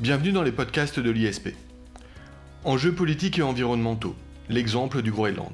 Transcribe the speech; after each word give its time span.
Bienvenue 0.00 0.32
dans 0.32 0.42
les 0.42 0.50
podcasts 0.50 0.98
de 0.98 1.10
l'ISP. 1.10 1.50
Enjeux 2.64 2.94
politiques 2.94 3.38
et 3.38 3.42
environnementaux, 3.42 4.16
l'exemple 4.48 5.02
du 5.02 5.12
Groenland. 5.12 5.52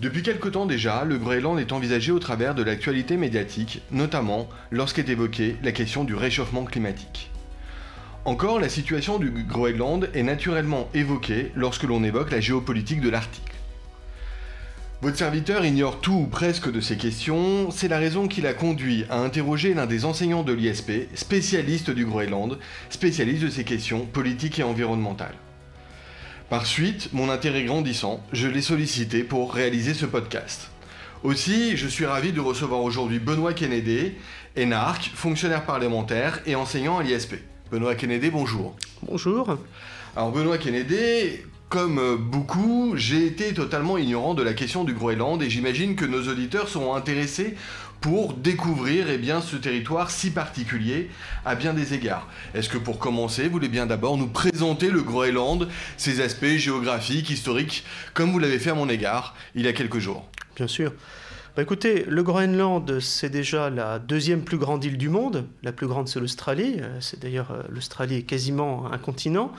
Depuis 0.00 0.22
quelque 0.22 0.48
temps 0.48 0.64
déjà, 0.64 1.04
le 1.04 1.18
Groenland 1.18 1.58
est 1.58 1.72
envisagé 1.72 2.10
au 2.10 2.18
travers 2.18 2.54
de 2.54 2.62
l'actualité 2.62 3.18
médiatique, 3.18 3.82
notamment 3.90 4.48
lorsqu'est 4.70 5.10
évoquée 5.10 5.56
la 5.62 5.72
question 5.72 6.04
du 6.04 6.14
réchauffement 6.14 6.64
climatique. 6.64 7.30
Encore, 8.24 8.60
la 8.60 8.70
situation 8.70 9.18
du 9.18 9.28
Groenland 9.28 10.08
est 10.14 10.22
naturellement 10.22 10.88
évoquée 10.94 11.52
lorsque 11.54 11.82
l'on 11.82 12.02
évoque 12.02 12.30
la 12.30 12.40
géopolitique 12.40 13.02
de 13.02 13.10
l'Arctique. 13.10 13.53
Votre 15.02 15.18
serviteur 15.18 15.64
ignore 15.66 16.00
tout 16.00 16.12
ou 16.12 16.26
presque 16.26 16.70
de 16.70 16.80
ces 16.80 16.96
questions, 16.96 17.70
c'est 17.70 17.88
la 17.88 17.98
raison 17.98 18.26
qui 18.26 18.40
l'a 18.40 18.54
conduit 18.54 19.04
à 19.10 19.18
interroger 19.18 19.74
l'un 19.74 19.86
des 19.86 20.06
enseignants 20.06 20.42
de 20.42 20.52
l'ISP, 20.52 20.92
spécialiste 21.14 21.90
du 21.90 22.06
Groenland, 22.06 22.58
spécialiste 22.88 23.42
de 23.42 23.50
ces 23.50 23.64
questions 23.64 24.06
politiques 24.06 24.60
et 24.60 24.62
environnementales. 24.62 25.34
Par 26.48 26.64
suite, 26.64 27.10
mon 27.12 27.28
intérêt 27.28 27.64
grandissant, 27.64 28.24
je 28.32 28.48
l'ai 28.48 28.62
sollicité 28.62 29.24
pour 29.24 29.52
réaliser 29.52 29.92
ce 29.92 30.06
podcast. 30.06 30.70
Aussi, 31.22 31.76
je 31.76 31.88
suis 31.88 32.06
ravi 32.06 32.32
de 32.32 32.40
recevoir 32.40 32.82
aujourd'hui 32.82 33.18
Benoît 33.18 33.54
Kennedy, 33.54 34.12
énarque, 34.56 35.10
fonctionnaire 35.14 35.64
parlementaire 35.64 36.40
et 36.46 36.54
enseignant 36.54 36.98
à 36.98 37.02
l'ISP. 37.02 37.34
Benoît 37.70 37.94
Kennedy, 37.94 38.30
bonjour. 38.30 38.76
Bonjour. 39.02 39.58
Alors 40.16 40.30
Benoît 40.30 40.58
Kennedy, 40.58 41.40
comme 41.74 41.98
euh, 41.98 42.16
beaucoup, 42.16 42.92
j'ai 42.94 43.26
été 43.26 43.52
totalement 43.52 43.98
ignorant 43.98 44.34
de 44.34 44.44
la 44.44 44.54
question 44.54 44.84
du 44.84 44.94
Groenland 44.94 45.42
et 45.42 45.50
j'imagine 45.50 45.96
que 45.96 46.04
nos 46.04 46.28
auditeurs 46.28 46.68
seront 46.68 46.94
intéressés 46.94 47.56
pour 48.00 48.34
découvrir 48.34 49.06
eh 49.10 49.18
bien, 49.18 49.40
ce 49.40 49.56
territoire 49.56 50.12
si 50.12 50.30
particulier 50.30 51.10
à 51.44 51.56
bien 51.56 51.74
des 51.74 51.92
égards. 51.92 52.28
Est-ce 52.54 52.68
que 52.68 52.78
pour 52.78 53.00
commencer, 53.00 53.46
vous 53.46 53.54
voulez 53.54 53.66
bien 53.66 53.86
d'abord 53.86 54.16
nous 54.16 54.28
présenter 54.28 54.88
le 54.88 55.02
Groenland, 55.02 55.66
ses 55.96 56.20
aspects 56.20 56.44
géographiques, 56.44 57.30
historiques, 57.30 57.84
comme 58.12 58.30
vous 58.30 58.38
l'avez 58.38 58.60
fait 58.60 58.70
à 58.70 58.74
mon 58.74 58.88
égard 58.88 59.34
il 59.56 59.64
y 59.64 59.66
a 59.66 59.72
quelques 59.72 59.98
jours? 59.98 60.30
Bien 60.54 60.68
sûr. 60.68 60.92
Bah 61.56 61.62
écoutez, 61.62 62.04
le 62.06 62.22
Groenland, 62.22 63.00
c'est 63.00 63.30
déjà 63.30 63.68
la 63.68 63.98
deuxième 63.98 64.42
plus 64.42 64.58
grande 64.58 64.84
île 64.84 64.96
du 64.96 65.08
monde. 65.08 65.48
La 65.64 65.72
plus 65.72 65.88
grande, 65.88 66.06
c'est 66.06 66.20
l'Australie. 66.20 66.76
Euh, 66.78 67.00
c'est 67.00 67.18
d'ailleurs, 67.18 67.50
euh, 67.50 67.62
l'Australie 67.68 68.18
est 68.18 68.22
quasiment 68.22 68.92
un 68.92 68.98
continent. 68.98 69.52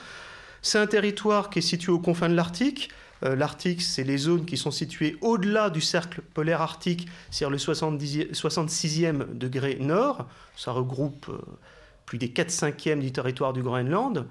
C'est 0.66 0.80
un 0.80 0.88
territoire 0.88 1.52
qui 1.52 1.60
est 1.60 1.62
situé 1.62 1.92
aux 1.92 2.00
confins 2.00 2.28
de 2.28 2.34
l'Arctique. 2.34 2.90
Euh, 3.24 3.36
L'Arctique, 3.36 3.84
c'est 3.84 4.04
les 4.04 4.18
zones 4.18 4.46
qui 4.46 4.58
sont 4.58 4.72
situées 4.72 5.16
au-delà 5.22 5.70
du 5.70 5.80
cercle 5.80 6.24
polaire 6.34 6.60
arctique, 6.60 7.08
c'est-à-dire 7.30 7.52
le 7.52 7.58
66e 8.34 9.38
degré 9.38 9.78
nord. 9.80 10.28
Ça 10.58 10.72
regroupe 10.72 11.30
euh, 11.30 11.38
plus 12.08 12.18
des 12.18 12.30
4 12.30 12.50
5e 12.50 12.98
du 12.98 13.12
territoire 13.12 13.54
du 13.54 13.62
Groenland. 13.62 14.26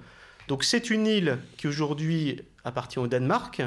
Donc 0.49 0.65
c'est 0.65 0.89
une 0.89 1.07
île 1.07 1.37
qui 1.55 1.69
aujourd'hui 1.69 2.41
appartient 2.65 2.99
au 2.99 3.07
Danemark, 3.07 3.61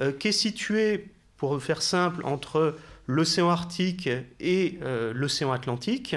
euh, 0.00 0.12
qui 0.12 0.28
est 0.28 0.32
située, 0.32 1.08
pour 1.36 1.60
faire 1.60 1.82
simple, 1.82 2.24
entre 2.24 2.76
l'océan 3.08 3.50
Arctique 3.50 4.08
et 4.38 4.78
l'océan 5.12 5.52
Atlantique, 5.52 6.16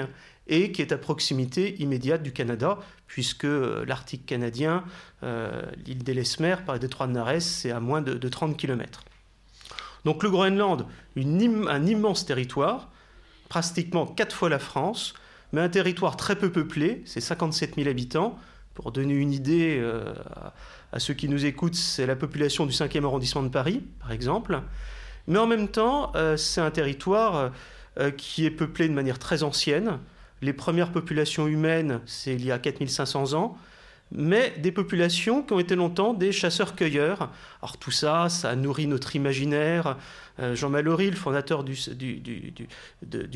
et 0.50 0.72
qui 0.72 0.82
est 0.82 0.92
à 0.92 0.98
proximité 0.98 1.80
immédiate 1.80 2.22
du 2.22 2.32
Canada, 2.32 2.78
puisque 3.06 3.44
euh, 3.44 3.84
l'Arctique 3.86 4.26
canadien, 4.26 4.84
euh, 5.22 5.62
l'île 5.86 6.02
d'Ellesmer, 6.02 6.56
par 6.66 6.74
le 6.74 6.80
détroit 6.80 7.06
de 7.06 7.12
Nares, 7.12 7.40
c'est 7.40 7.70
à 7.70 7.80
moins 7.80 8.02
de, 8.02 8.28
30 8.28 8.56
km. 8.56 9.04
Donc 10.04 10.22
le 10.22 10.30
Groenland, 10.30 10.86
un 11.16 11.86
immense 11.86 12.26
territoire, 12.26 12.90
pratiquement 13.48 14.06
quatre 14.06 14.34
fois 14.34 14.48
la 14.48 14.58
France, 14.58 15.14
mais 15.52 15.60
un 15.60 15.68
territoire 15.68 16.16
très 16.16 16.36
peu 16.36 16.50
peuplé, 16.50 17.02
c'est 17.06 17.20
57 17.20 17.76
000 17.76 17.88
habitants. 17.88 18.38
Pour 18.74 18.92
donner 18.92 19.14
une 19.14 19.32
idée 19.32 19.78
euh, 19.78 20.14
à, 20.92 20.98
ceux 20.98 21.14
qui 21.14 21.28
nous 21.28 21.44
écoutent, 21.44 21.74
c'est 21.74 22.06
la 22.06 22.16
population 22.16 22.66
du 22.66 22.72
5e 22.72 23.04
arrondissement 23.04 23.42
de 23.42 23.48
Paris, 23.48 23.82
par 24.00 24.10
exemple. 24.10 24.60
Mais 25.26 25.38
en 25.38 25.46
même 25.46 25.68
temps, 25.68 26.12
c'est 26.36 26.60
un 26.60 26.70
territoire 26.70 27.52
qui 28.16 28.46
est 28.46 28.50
peuplé 28.50 28.88
de 28.88 28.94
manière 28.94 29.18
très 29.18 29.42
ancienne, 29.42 29.98
les 30.42 30.52
premières 30.52 30.92
populations 30.92 31.46
humaines, 31.46 32.00
c'est 32.06 32.34
il 32.34 32.44
y 32.44 32.52
a 32.52 32.58
4500 32.58 33.34
ans, 33.34 33.58
mais 34.12 34.52
des 34.58 34.72
populations 34.72 35.42
qui 35.42 35.52
ont 35.52 35.60
été 35.60 35.76
longtemps 35.76 36.14
des 36.14 36.32
chasseurs-cueilleurs. 36.32 37.30
Alors 37.62 37.76
tout 37.76 37.90
ça, 37.90 38.28
ça 38.28 38.56
nourrit 38.56 38.86
notre 38.86 39.14
imaginaire. 39.14 39.96
Euh, 40.40 40.56
Jean 40.56 40.68
Mallory, 40.68 41.10
le 41.10 41.16
fondateur 41.16 41.62
du, 41.62 41.76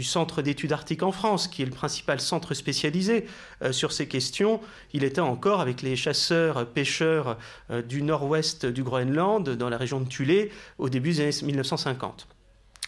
Centre 0.03 0.43
d'études 0.43 0.73
arctiques 0.73 1.03
en 1.03 1.13
France, 1.13 1.47
qui 1.47 1.63
est 1.63 1.67
le 1.67 1.71
principal 1.71 2.21
centre 2.21 2.55
spécialisé 2.55 3.27
euh, 3.63 3.73
sur 3.73 3.93
ces 3.93 4.09
questions, 4.09 4.61
il 4.93 5.05
était 5.05 5.21
encore 5.21 5.61
avec 5.61 5.83
les 5.83 5.97
chasseurs-pêcheurs 5.97 7.39
euh, 7.71 7.83
du 7.83 8.03
nord-ouest 8.03 8.67
du 8.67 8.83
Groenland, 8.83 9.49
dans 9.51 9.69
la 9.69 9.77
région 9.77 10.01
de 10.01 10.09
Tulé, 10.09 10.51
au 10.79 10.89
début 10.89 11.11
des 11.11 11.21
années 11.21 11.47
1950. 11.53 12.27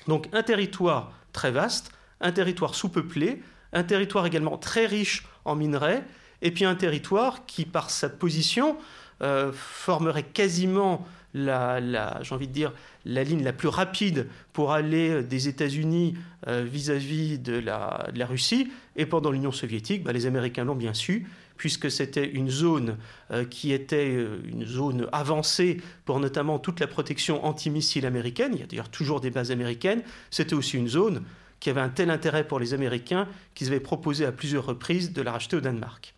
Donc 0.09 0.29
un 0.33 0.43
territoire 0.43 1.13
très 1.33 1.51
vaste, 1.51 1.93
un 2.21 2.33
territoire 2.33 2.75
sous-peuplé, 2.75 3.43
un 3.73 3.83
territoire 3.83 4.27
également 4.27 4.59
très 4.59 4.87
riche 4.87 5.27
en 5.45 5.55
minerais, 5.55 6.05
et 6.43 6.51
puis 6.51 6.65
un 6.65 6.75
territoire 6.75 7.47
qui, 7.47 7.65
par 7.65 7.91
sa 7.91 8.09
position, 8.09 8.77
euh, 9.23 9.51
formerait 9.53 10.25
quasiment 10.25 11.07
la, 11.33 11.81
j'ai 12.23 12.35
envie 12.35 12.49
de 12.49 12.53
dire, 12.53 12.73
la 13.05 13.25
ligne 13.25 13.43
la 13.43 13.53
plus 13.53 13.69
rapide 13.69 14.27
pour 14.53 14.73
aller 14.73 15.23
des 15.23 15.49
États-Unis 15.49 16.15
euh, 16.49 16.65
vis-à-vis 16.67 17.39
de 17.39 17.59
la, 17.59 18.27
Russie. 18.27 18.71
Et 18.97 19.07
pendant 19.07 19.31
l'Union 19.31 19.53
soviétique, 19.53 20.03
bah, 20.03 20.13
les 20.13 20.27
Américains 20.27 20.65
l'ont 20.65 20.75
bien 20.75 20.95
su, 20.95 21.27
puisque 21.57 21.91
c'était 21.91 22.27
une 22.27 22.51
zone 22.51 22.97
euh, 23.31 23.45
qui 23.45 23.73
était 23.73 24.15
une 24.45 24.67
zone 24.67 25.09
avancée 25.13 25.81
pour 26.05 26.21
notamment 26.21 26.59
toute 26.59 26.81
la 26.81 26.87
protection 26.87 27.45
antimissile 27.45 28.07
américaine. 28.07 28.53
Il 28.55 28.61
y 28.61 28.63
a 28.63 28.67
d'ailleurs 28.67 28.91
toujours 28.91 29.21
des 29.21 29.31
bases 29.31 29.51
américaines. 29.51 30.03
C'était 30.31 30.55
aussi 30.55 30.77
une 30.77 30.89
zone 30.89 31.23
qui 31.61 31.71
avait 31.71 31.81
un 31.81 31.89
tel 31.89 32.11
intérêt 32.11 32.47
pour 32.47 32.59
les 32.59 32.75
Américains 32.75 33.29
qu'ils 33.55 33.69
avaient 33.69 33.81
proposé 33.81 34.27
à 34.27 34.33
plusieurs 34.33 34.67
reprises 34.67 35.13
de 35.13 35.23
la 35.23 35.33
racheter 35.33 35.57
au 35.57 35.61
Danemark. 35.61 36.16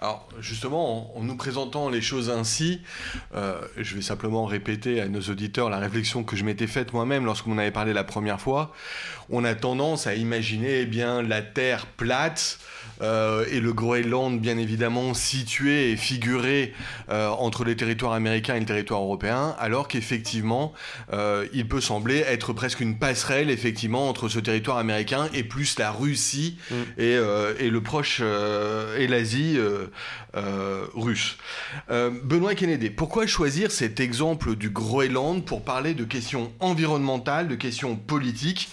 Alors 0.00 0.28
justement, 0.38 1.16
en, 1.18 1.22
nous 1.24 1.34
présentant 1.34 1.88
les 1.88 2.00
choses 2.00 2.30
ainsi, 2.30 2.80
euh, 3.34 3.60
je 3.76 3.96
vais 3.96 4.02
simplement 4.02 4.44
répéter 4.44 5.00
à 5.00 5.08
nos 5.08 5.20
auditeurs 5.22 5.70
la 5.70 5.78
réflexion 5.78 6.22
que 6.22 6.36
je 6.36 6.44
m'étais 6.44 6.68
faite 6.68 6.92
moi-même 6.92 7.24
lorsqu'on 7.24 7.52
en 7.52 7.58
avait 7.58 7.72
parlé 7.72 7.92
la 7.92 8.04
première 8.04 8.40
fois. 8.40 8.72
On 9.28 9.44
a 9.44 9.56
tendance 9.56 10.06
à 10.06 10.14
imaginer 10.14 10.80
eh 10.80 10.86
bien 10.86 11.20
la 11.22 11.42
Terre 11.42 11.86
plate 11.86 12.60
euh, 13.02 13.44
et 13.50 13.60
le 13.60 13.72
Groenland 13.72 14.40
bien 14.40 14.56
évidemment 14.56 15.14
situé 15.14 15.90
et 15.90 15.96
figuré 15.96 16.72
euh, 17.10 17.28
entre 17.28 17.64
les 17.64 17.76
territoires 17.76 18.12
américains 18.12 18.54
et 18.54 18.60
le 18.60 18.66
territoire 18.66 19.00
européen, 19.00 19.56
alors 19.58 19.88
qu'effectivement 19.88 20.72
il 21.52 21.66
peut 21.66 21.80
sembler 21.80 22.18
être 22.18 22.52
presque 22.52 22.80
une 22.80 22.98
passerelle 22.98 23.50
effectivement 23.50 24.08
entre 24.08 24.28
ce 24.28 24.38
territoire 24.38 24.78
américain 24.78 25.28
et 25.34 25.42
plus 25.42 25.78
la 25.78 25.90
Russie 25.90 26.58
mm. 26.70 26.74
et, 26.98 27.16
et, 27.58 27.70
le 27.70 27.80
Proche 27.80 28.20
et 28.20 29.08
l'Asie. 29.08 29.58
Euh, 30.34 30.86
russe. 30.94 31.36
Euh, 31.90 32.10
Benoît 32.22 32.54
Kennedy, 32.54 32.90
pourquoi 32.90 33.26
choisir 33.26 33.70
cet 33.70 34.00
exemple 34.00 34.56
du 34.56 34.70
Groenland 34.70 35.44
pour 35.44 35.62
parler 35.62 35.94
de 35.94 36.04
questions 36.04 36.52
environnementales, 36.60 37.48
de 37.48 37.54
questions 37.54 37.96
politiques? 37.96 38.68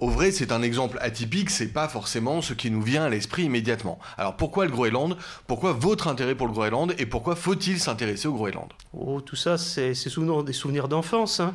Au 0.00 0.08
vrai, 0.08 0.30
c'est 0.30 0.52
un 0.52 0.62
exemple 0.62 0.96
atypique, 1.00 1.50
c'est 1.50 1.72
pas 1.72 1.88
forcément 1.88 2.40
ce 2.40 2.54
qui 2.54 2.70
nous 2.70 2.82
vient 2.82 3.04
à 3.04 3.08
l'esprit 3.08 3.44
immédiatement. 3.44 3.98
Alors 4.16 4.36
pourquoi 4.36 4.64
le 4.64 4.70
Groenland? 4.70 5.16
Pourquoi 5.48 5.72
votre 5.72 6.06
intérêt 6.06 6.36
pour 6.36 6.46
le 6.46 6.52
Groenland 6.52 6.94
Et 6.98 7.06
pourquoi 7.06 7.34
faut-il 7.34 7.80
s'intéresser 7.80 8.28
au 8.28 8.34
Groenland? 8.34 8.68
Oh, 8.92 9.20
tout 9.20 9.34
ça, 9.34 9.58
c'est 9.58 9.94
souvent 9.94 10.44
des 10.44 10.52
souvenirs 10.52 10.86
d'enfance. 10.86 11.40
Hein. 11.40 11.52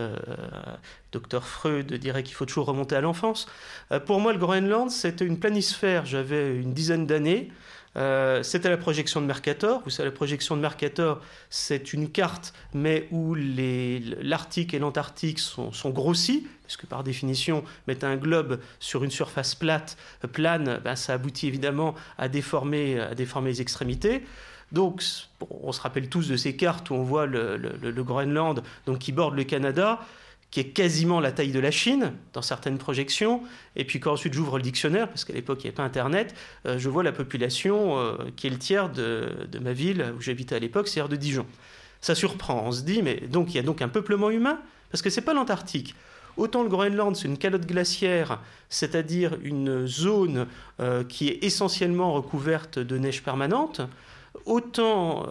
Euh, 0.00 0.16
docteur 1.12 1.44
Freud 1.44 1.92
dirait 1.92 2.22
qu'il 2.22 2.34
faut 2.34 2.46
toujours 2.46 2.64
remonter 2.64 2.96
à 2.96 3.02
l'enfance. 3.02 3.46
pour 4.06 4.20
moi, 4.20 4.32
le 4.32 4.38
Groenland, 4.38 4.90
c'était 4.90 5.26
une 5.26 5.38
planisphère. 5.38 6.06
J'avais 6.06 6.56
une 6.56 6.72
dizaine 6.72 7.06
d'années. 7.06 7.52
Euh, 7.96 8.42
c'était 8.42 8.70
la 8.70 8.76
projection 8.76 9.20
de 9.20 9.26
Mercator. 9.26 9.82
Vous 9.84 9.90
savez, 9.90 10.08
la 10.08 10.14
projection 10.14 10.56
de 10.56 10.62
Mercator, 10.62 11.20
c'est 11.50 11.92
une 11.92 12.10
carte, 12.10 12.54
mais 12.72 13.08
où 13.10 13.34
l'Arctique 13.34 14.74
et 14.74 14.78
l'Antarctique 14.78 15.38
sont, 15.38 15.70
grossis, 15.90 16.46
parce 16.62 16.76
que 16.76 16.86
par 16.86 17.04
définition, 17.04 17.64
mettre 17.86 18.06
un 18.06 18.16
globe 18.16 18.60
sur 18.80 19.04
une 19.04 19.10
surface 19.10 19.54
plate, 19.54 19.96
plane, 20.32 20.80
ben, 20.82 20.96
ça 20.96 21.14
aboutit 21.14 21.48
évidemment 21.48 21.94
à 22.18 22.28
déformer, 22.28 22.98
à 22.98 23.14
déformer 23.14 23.50
les 23.50 23.60
extrémités. 23.60 24.24
Donc, 24.70 25.02
on 25.50 25.70
se 25.72 25.80
rappelle 25.82 26.08
tous 26.08 26.28
de 26.28 26.36
ces 26.36 26.56
cartes 26.56 26.88
où 26.88 26.94
on 26.94 27.02
voit 27.02 27.26
le, 27.26 27.58
le 27.58 28.04
Groenland, 28.04 28.62
donc 28.86 29.00
qui 29.00 29.12
borde 29.12 29.34
le 29.34 29.44
Canada 29.44 30.00
qui 30.52 30.60
est 30.60 30.68
quasiment 30.68 31.18
la 31.18 31.32
taille 31.32 31.50
de 31.50 31.58
la 31.58 31.70
Chine 31.70 32.12
dans 32.34 32.42
certaines 32.42 32.76
projections. 32.78 33.42
Et 33.74 33.84
puis 33.84 33.98
quand 33.98 34.12
ensuite 34.12 34.34
j'ouvre 34.34 34.58
le 34.58 34.62
dictionnaire, 34.62 35.08
parce 35.08 35.24
qu'à 35.24 35.32
l'époque 35.32 35.60
il 35.60 35.66
n'y 35.66 35.68
avait 35.68 35.76
pas 35.76 35.82
Internet, 35.82 36.34
euh, 36.66 36.78
je 36.78 36.88
vois 36.90 37.02
la 37.02 37.10
population 37.10 37.98
euh, 37.98 38.16
qui 38.36 38.46
est 38.46 38.50
le 38.50 38.58
tiers 38.58 38.90
de, 38.90 39.30
ma 39.60 39.72
ville 39.72 40.12
où 40.16 40.20
j'habitais 40.20 40.54
à 40.54 40.58
l'époque, 40.58 40.88
c'est-à-dire 40.88 41.08
de 41.08 41.16
Dijon. 41.16 41.46
Ça 42.02 42.14
surprend, 42.14 42.64
on 42.66 42.72
se 42.72 42.82
dit, 42.82 43.02
mais 43.02 43.16
donc 43.16 43.54
il 43.54 43.56
y 43.56 43.60
a 43.60 43.62
donc 43.62 43.80
un 43.80 43.88
peuplement 43.88 44.30
humain? 44.30 44.60
Parce 44.90 45.00
que 45.00 45.08
c'est 45.08 45.22
pas 45.22 45.32
l'Antarctique. 45.32 45.94
Autant 46.36 46.62
le 46.62 46.68
Groenland, 46.68 47.16
c'est 47.16 47.28
une 47.28 47.38
calotte 47.38 47.66
glaciaire, 47.66 48.38
c'est-à-dire 48.68 49.38
une 49.42 49.86
zone 49.86 50.46
euh, 50.80 51.02
qui 51.02 51.28
est 51.28 51.44
essentiellement 51.44 52.12
recouverte 52.12 52.78
de 52.78 52.98
neige 52.98 53.22
permanente, 53.22 53.80
autant 54.44 55.26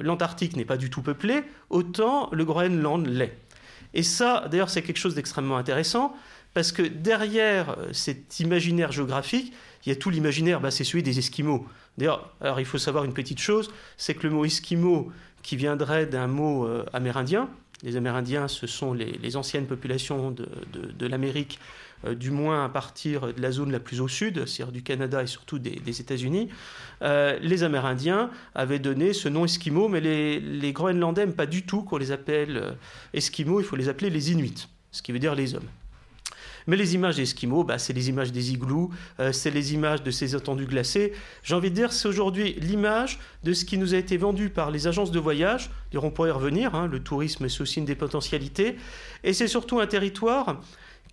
l'Antarctique 0.00 0.56
n'est 0.56 0.64
pas 0.64 0.76
du 0.76 0.90
tout 0.90 1.02
peuplé, 1.02 1.42
autant 1.70 2.28
le 2.32 2.44
Groenland 2.44 3.06
l'est. 3.06 3.43
Et 3.94 4.02
ça, 4.02 4.46
d'ailleurs, 4.50 4.70
c'est 4.70 4.82
quelque 4.82 4.98
chose 4.98 5.14
d'extrêmement 5.14 5.56
intéressant, 5.56 6.14
parce 6.52 6.70
que 6.70 6.82
derrière 6.82 7.76
cet 7.92 8.40
imaginaire 8.40 8.92
géographique, 8.92 9.52
il 9.86 9.88
y 9.88 9.92
a 9.92 9.96
tout 9.96 10.10
l'imaginaire, 10.10 10.60
bah, 10.60 10.70
c'est 10.70 10.84
celui 10.84 11.02
des 11.02 11.18
Esquimaux. 11.18 11.66
D'ailleurs, 11.98 12.30
il 12.58 12.64
faut 12.64 12.78
savoir 12.78 13.04
une 13.04 13.14
petite 13.14 13.40
chose, 13.40 13.72
c'est 13.96 14.14
que 14.14 14.26
le 14.26 14.32
mot 14.32 14.44
Esquimau, 14.44 15.10
qui 15.42 15.56
viendrait 15.56 16.06
d'un 16.06 16.26
mot 16.26 16.68
amérindien, 16.92 17.48
les 17.84 17.96
Amérindiens, 17.96 18.48
ce 18.48 18.66
sont 18.66 18.94
les, 18.94 19.36
anciennes 19.36 19.66
populations 19.66 20.30
de, 20.30 21.06
l'Amérique, 21.06 21.58
euh, 21.60 21.64
du 22.12 22.30
moins 22.30 22.64
à 22.64 22.68
partir 22.68 23.32
de 23.32 23.40
la 23.40 23.50
zone 23.50 23.72
la 23.72 23.80
plus 23.80 24.00
au 24.00 24.08
sud, 24.08 24.46
c'est-à-dire 24.46 24.72
du 24.72 24.82
Canada 24.82 25.22
et 25.22 25.26
surtout 25.26 25.58
des, 25.58 26.00
États-Unis. 26.00 26.48
Euh, 27.02 27.38
les 27.40 27.62
Amérindiens 27.62 28.30
avaient 28.54 28.78
donné 28.78 29.12
ce 29.12 29.28
nom 29.28 29.44
Esquimau, 29.44 29.88
mais 29.88 30.00
les, 30.00 30.40
les 30.40 30.72
Groenlandais 30.72 31.22
n'aiment 31.22 31.34
pas 31.34 31.46
du 31.46 31.64
tout 31.64 31.82
qu'on 31.82 31.98
les 31.98 32.12
appelle 32.12 32.56
euh, 32.56 32.72
Esquimaux, 33.12 33.60
il 33.60 33.64
faut 33.64 33.76
les 33.76 33.88
appeler 33.88 34.10
les 34.10 34.32
Inuits, 34.32 34.68
ce 34.90 35.02
qui 35.02 35.12
veut 35.12 35.18
dire 35.18 35.34
les 35.34 35.54
hommes. 35.54 35.68
Mais 36.66 36.76
les 36.76 36.94
images 36.94 37.16
d'Esquimaux, 37.16 37.62
bah, 37.62 37.78
c'est 37.78 37.92
les 37.92 38.08
images 38.08 38.32
des 38.32 38.52
igloos, 38.52 38.90
euh, 39.20 39.32
c'est 39.32 39.50
les 39.50 39.74
images 39.74 40.02
de 40.02 40.10
ces 40.10 40.34
étendues 40.34 40.66
glacées. 40.66 41.12
J'ai 41.42 41.54
envie 41.54 41.70
de 41.70 41.74
dire, 41.74 41.92
c'est 41.92 42.08
aujourd'hui 42.08 42.54
l'image 42.60 43.18
de 43.42 43.52
ce 43.52 43.64
qui 43.64 43.76
nous 43.76 43.94
a 43.94 43.98
été 43.98 44.16
vendu 44.16 44.48
par 44.48 44.70
les 44.70 44.86
agences 44.86 45.10
de 45.10 45.18
voyage. 45.18 45.70
On 45.94 46.10
pourrait 46.10 46.30
y 46.30 46.32
revenir, 46.32 46.74
hein, 46.74 46.88
le 46.90 47.02
tourisme, 47.02 47.48
c'est 47.48 47.60
aussi 47.60 47.80
une 47.80 47.84
des 47.84 47.94
potentialités. 47.94 48.76
Et 49.24 49.32
c'est 49.32 49.48
surtout 49.48 49.80
un 49.80 49.86
territoire 49.86 50.60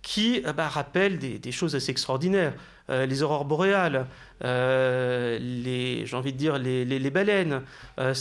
qui 0.02 0.42
euh, 0.44 0.52
bah, 0.52 0.68
rappelle 0.68 1.18
des, 1.18 1.52
choses 1.52 1.74
assez 1.74 1.90
extraordinaires. 1.90 2.54
Euh, 2.90 3.06
les 3.06 3.22
aurores 3.22 3.44
boréales, 3.44 4.06
les, 4.42 6.02
j'ai 6.04 6.16
envie 6.16 6.32
de 6.32 6.38
dire 6.38 6.58
les 6.58 7.10
baleines. 7.10 7.62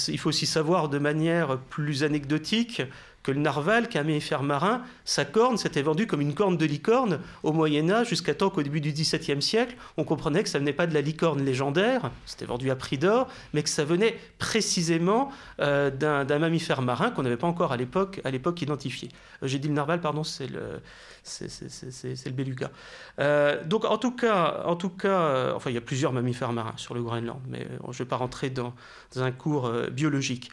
il 0.08 0.18
faut 0.20 0.30
aussi 0.30 0.46
savoir 0.46 0.88
de 0.88 1.00
manière 1.00 1.58
plus 1.58 2.04
anecdotique 2.04 2.84
que 3.24 3.32
le 3.32 3.40
narval, 3.40 3.88
qui 3.88 3.98
est 3.98 4.02
un 4.02 4.04
mammifère 4.04 4.44
marin, 4.44 4.82
sa 5.06 5.26
corne 5.26 5.58
s'était 5.58 5.82
vendue 5.82 6.08
comme 6.08 6.22
une 6.22 6.34
corne 6.34 6.58
de 6.58 6.66
licorne 6.66 7.20
au 7.44 7.52
Moyen 7.52 7.90
Âge, 7.90 8.10
jusqu'à 8.10 8.34
temps 8.34 8.50
qu'au 8.50 8.64
début 8.64 8.82
du 8.82 8.92
XVIIe 8.92 9.42
siècle, 9.42 9.76
on 9.98 10.04
comprenait 10.04 10.44
que 10.44 10.50
ça 10.50 10.60
venait 10.60 10.74
pas 10.74 10.88
de 10.88 10.94
la 10.94 11.02
licorne 11.02 11.44
légendaire, 11.44 12.12
c'était 12.26 12.46
vendu 12.46 12.72
à 12.72 12.76
prix 12.76 12.98
d'or, 12.98 13.28
mais 13.54 13.62
que 13.64 13.70
ça 13.70 13.84
venait 13.84 14.18
précisément 14.40 15.32
euh, 15.60 15.92
d'un 15.92 16.40
mammifère 16.40 16.82
marin 16.82 17.12
qu'on 17.12 17.24
n'avait 17.24 17.38
pas 17.38 17.48
encore 17.48 17.72
à 17.72 17.78
l'époque 17.78 18.22
identifié. 18.62 19.10
Euh, 19.44 19.48
j'ai 19.48 19.60
dit 19.60 19.68
le 19.68 19.74
narval, 19.74 20.02
pardon, 20.02 20.24
c'est 20.24 20.48
le 20.48 20.82
c'est 21.24 22.36
beluga. 22.36 22.72
Euh, 23.20 23.64
donc 23.66 23.86
en 23.86 24.00
tout 24.00 24.12
cas, 24.12 24.64
en 24.66 24.76
tout 24.76 24.90
cas 24.90 25.54
enfin 25.56 25.70
il 25.70 25.74
y 25.74 25.78
a 25.78 25.82
plusieurs 25.82 26.14
mammifères 26.14 26.52
marins 26.52 26.74
sur 26.78 26.96
le 26.96 27.04
Groenland, 27.04 27.40
mais 27.48 27.68
je 27.84 27.88
ne 27.88 27.94
vais 27.94 28.06
pas 28.06 28.16
rentrer 28.16 28.50
dans 28.50 28.74
un 29.18 29.32
cours 29.32 29.72
biologique. 29.92 30.50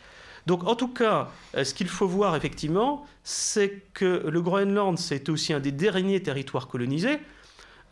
Donc 0.49 0.67
en 0.67 0.75
tout 0.75 0.89
cas, 0.89 1.29
euh, 1.55 1.63
ce 1.63 1.75
qu'il 1.75 1.89
faut 1.89 2.09
voir 2.09 2.35
effectivement, 2.35 3.05
c'est 3.23 3.83
que 3.93 4.27
le 4.27 4.41
Groenland, 4.41 4.99
c'est 4.99 5.29
aussi 5.29 5.53
un 5.53 5.61
des 5.61 5.73
derniers 5.73 6.23
territoires 6.23 6.69
colonisés. 6.69 7.19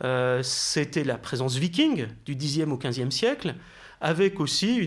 Euh, 0.03 0.41
c'était 0.41 1.03
la 1.03 1.19
présence 1.19 1.55
viking 1.57 2.07
du 2.25 2.35
Xe 2.35 2.61
au 2.67 2.77
XVe 2.77 3.11
siècle, 3.11 3.53
avec 4.01 4.39
aussi 4.39 4.81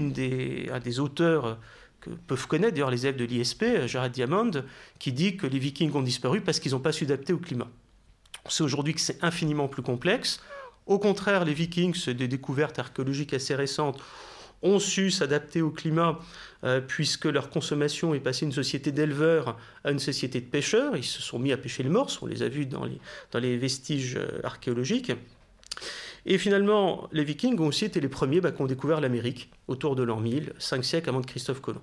un 0.72 0.80
des 0.80 0.98
auteurs 0.98 1.58
que 2.00 2.10
peuvent 2.10 2.48
connaître 2.48 2.72
d'ailleurs 2.72 2.90
les 2.90 3.06
élèves 3.06 3.18
de 3.18 3.24
l'ISP, 3.24 3.64
Jared 3.86 4.10
Diamond, 4.10 4.50
qui 4.98 5.12
dit 5.12 5.36
que 5.36 5.46
les 5.46 5.60
vikings 5.60 5.94
ont 5.94 6.02
disparu 6.02 6.40
parce 6.40 6.58
qu'ils 6.58 6.72
n'ont 6.72 6.80
pas 6.80 6.92
su 6.92 7.04
adapter 7.04 7.32
au 7.32 7.38
climat. 7.38 7.68
On 8.44 8.50
sait 8.50 8.64
aujourd'hui 8.64 8.94
que 8.94 9.00
c'est 9.00 9.22
infiniment 9.22 9.68
plus 9.68 9.82
complexe. 9.82 10.42
Au 10.86 10.98
contraire, 10.98 11.44
les 11.44 11.54
vikings, 11.54 11.94
c'est 11.94 12.14
des 12.14 12.26
découvertes 12.26 12.80
archéologiques 12.80 13.32
assez 13.32 13.54
récentes, 13.54 14.00
ont 14.62 14.78
su 14.78 15.10
s'adapter 15.10 15.62
au 15.62 15.70
climat 15.70 16.18
euh, 16.64 16.80
puisque 16.80 17.24
leur 17.24 17.50
consommation 17.50 18.14
est 18.14 18.20
passée 18.20 18.44
d'une 18.44 18.52
société 18.52 18.92
d'éleveurs 18.92 19.56
à 19.84 19.90
une 19.90 19.98
société 19.98 20.40
de 20.40 20.46
pêcheurs. 20.46 20.96
Ils 20.96 21.04
se 21.04 21.22
sont 21.22 21.38
mis 21.38 21.52
à 21.52 21.56
pêcher 21.56 21.82
le 21.82 21.90
morse, 21.90 22.20
on 22.22 22.26
les 22.26 22.42
a 22.42 22.48
vus 22.48 22.66
dans 22.66 22.84
les, 22.84 23.56
vestiges 23.56 24.16
euh, 24.16 24.40
archéologiques. 24.44 25.12
Et 26.26 26.36
finalement, 26.36 27.08
les 27.12 27.24
Vikings 27.24 27.58
ont 27.60 27.68
aussi 27.68 27.86
été 27.86 28.00
les 28.00 28.08
premiers 28.08 28.42
bah, 28.42 28.52
qui 28.52 28.60
ont 28.60 28.66
découvert 28.66 29.00
l'Amérique 29.00 29.50
autour 29.68 29.96
de 29.96 30.02
l'an 30.02 30.20
1000, 30.20 30.52
cinq 30.58 30.84
siècles 30.84 31.08
avant 31.08 31.20
de 31.20 31.26
Christophe 31.26 31.60
Colomb. 31.60 31.80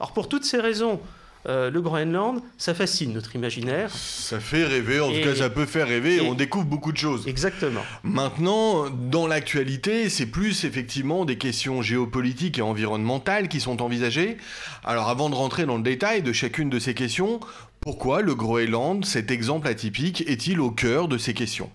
Alors 0.00 0.12
pour 0.12 0.28
toutes 0.28 0.44
ces 0.44 0.60
raisons, 0.60 1.00
euh, 1.46 1.70
le 1.70 1.80
Groenland, 1.80 2.40
ça 2.56 2.74
fascine 2.74 3.12
notre 3.12 3.36
imaginaire. 3.36 3.90
Ça 3.90 4.40
fait 4.40 4.64
rêver, 4.64 5.00
en 5.00 5.12
tout 5.12 5.20
cas 5.22 5.34
ça 5.34 5.50
peut 5.50 5.66
faire 5.66 5.86
rêver, 5.86 6.20
on 6.20 6.34
découvre 6.34 6.64
beaucoup 6.64 6.92
de 6.92 6.96
choses. 6.96 7.26
Exactement. 7.26 7.82
Maintenant, 8.02 8.88
dans 8.90 9.26
l'actualité, 9.26 10.08
c'est 10.08 10.26
plus 10.26 10.64
effectivement 10.64 11.24
des 11.24 11.36
questions 11.36 11.82
géopolitiques 11.82 12.58
et 12.58 12.62
environnementales 12.62 13.48
qui 13.48 13.60
sont 13.60 13.82
envisagées. 13.82 14.38
Alors 14.84 15.08
avant 15.08 15.28
de 15.28 15.34
rentrer 15.34 15.66
dans 15.66 15.76
le 15.76 15.82
détail 15.82 16.22
de 16.22 16.32
chacune 16.32 16.70
de 16.70 16.78
ces 16.78 16.94
questions, 16.94 17.40
pourquoi 17.80 18.22
le 18.22 18.34
Groenland, 18.34 19.04
cet 19.04 19.30
exemple 19.30 19.68
atypique, 19.68 20.22
est-il 20.26 20.60
au 20.60 20.70
cœur 20.70 21.08
de 21.08 21.18
ces 21.18 21.34
questions? 21.34 21.70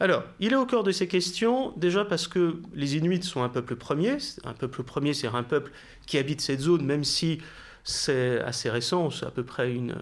Alors, 0.00 0.22
il 0.38 0.52
est 0.52 0.56
au 0.56 0.66
cœur 0.66 0.84
de 0.84 0.92
ces 0.92 1.08
questions, 1.08 1.72
déjà 1.76 2.04
parce 2.04 2.28
que 2.28 2.60
les 2.74 2.96
Inuits 2.96 3.22
sont 3.24 3.42
un 3.42 3.48
peuple 3.48 3.74
premier. 3.74 4.18
Un 4.44 4.52
peuple 4.52 4.84
premier, 4.84 5.12
c'est 5.12 5.26
un 5.26 5.42
peuple 5.42 5.72
qui 6.06 6.18
habite 6.18 6.40
cette 6.40 6.60
zone, 6.60 6.84
même 6.84 7.02
si 7.02 7.40
c'est 7.84 8.40
assez 8.40 8.70
récent, 8.70 9.10
c'est 9.10 9.26
à 9.26 9.30
peu 9.30 9.44
près 9.44 9.72
une, 9.72 9.94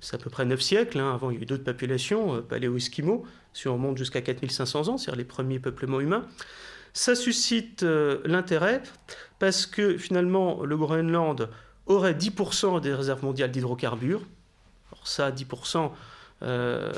c'est 0.00 0.14
à 0.14 0.18
peu 0.18 0.30
près 0.30 0.44
9 0.44 0.60
siècles. 0.60 0.98
Hein. 0.98 1.14
Avant, 1.14 1.30
il 1.30 1.36
y 1.36 1.38
a 1.38 1.42
eu 1.42 1.46
d'autres 1.46 1.64
populations, 1.64 2.36
euh, 2.36 2.40
paléo-esquimaux, 2.40 3.24
si 3.52 3.68
on 3.68 3.74
remonte 3.74 3.96
jusqu'à 3.98 4.20
4500 4.20 4.88
ans, 4.88 4.98
c'est-à-dire 4.98 5.18
les 5.18 5.24
premiers 5.24 5.58
peuplements 5.58 6.00
humains. 6.00 6.26
Ça 6.92 7.14
suscite 7.14 7.82
euh, 7.82 8.20
l'intérêt 8.24 8.82
parce 9.38 9.66
que 9.66 9.96
finalement, 9.96 10.64
le 10.64 10.76
Groenland 10.76 11.48
aurait 11.86 12.14
10% 12.14 12.80
des 12.80 12.94
réserves 12.94 13.24
mondiales 13.24 13.50
d'hydrocarbures. 13.50 14.22
Alors 14.92 15.06
ça, 15.06 15.30
10%, 15.30 15.90
euh, 16.42 16.92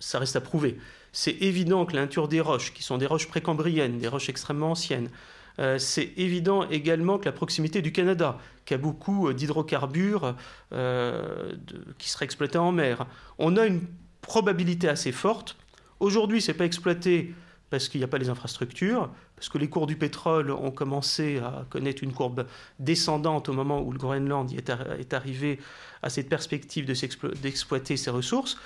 ça 0.00 0.18
reste 0.18 0.36
à 0.36 0.40
prouver. 0.40 0.78
C'est 1.12 1.42
évident 1.42 1.84
que 1.84 1.94
l'einture 1.94 2.28
des 2.28 2.40
roches, 2.40 2.72
qui 2.72 2.82
sont 2.82 2.98
des 2.98 3.06
roches 3.06 3.28
précambriennes, 3.28 3.98
des 3.98 4.08
roches 4.08 4.28
extrêmement 4.28 4.70
anciennes, 4.70 5.10
euh, 5.58 5.78
c'est 5.78 6.12
évident 6.16 6.68
également 6.68 7.18
que 7.18 7.26
la 7.26 7.32
proximité 7.32 7.82
du 7.82 7.92
Canada, 7.92 8.38
qui 8.64 8.74
a 8.74 8.78
beaucoup 8.78 9.32
d'hydrocarbures 9.32 10.34
euh, 10.72 11.52
qui 11.98 12.08
seraient 12.08 12.24
exploités 12.24 12.58
en 12.58 12.72
mer, 12.72 13.06
on 13.38 13.56
a 13.56 13.66
une 13.66 13.82
probabilité 14.20 14.88
assez 14.88 15.12
forte. 15.12 15.56
Aujourd'hui, 16.00 16.40
ce 16.40 16.50
n'est 16.50 16.58
pas 16.58 16.64
exploité 16.64 17.34
parce 17.70 17.88
qu'il 17.88 18.00
n'y 18.00 18.04
a 18.04 18.08
pas 18.08 18.18
les 18.18 18.28
infrastructures, 18.28 19.08
parce 19.34 19.48
que 19.48 19.56
les 19.56 19.68
cours 19.68 19.86
du 19.86 19.96
pétrole 19.96 20.50
ont 20.50 20.70
commencé 20.70 21.38
à 21.38 21.64
connaître 21.70 22.04
une 22.04 22.12
courbe 22.12 22.46
descendante 22.78 23.48
au 23.48 23.54
moment 23.54 23.80
où 23.80 23.92
le 23.92 23.98
Groenland 23.98 24.52
est, 24.52 25.14
arrivé 25.14 25.58
à 26.02 26.10
cette 26.10 26.28
perspective 26.28 26.84
d'exploiter 26.84 27.96
ses 27.96 28.10
ressources. 28.10 28.58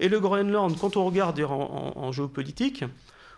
Et 0.00 0.08
le 0.08 0.20
Groenland, 0.20 0.74
quand 0.78 0.96
on 0.96 1.04
regarde 1.04 1.38
en 1.40 2.12
géopolitique, 2.12 2.84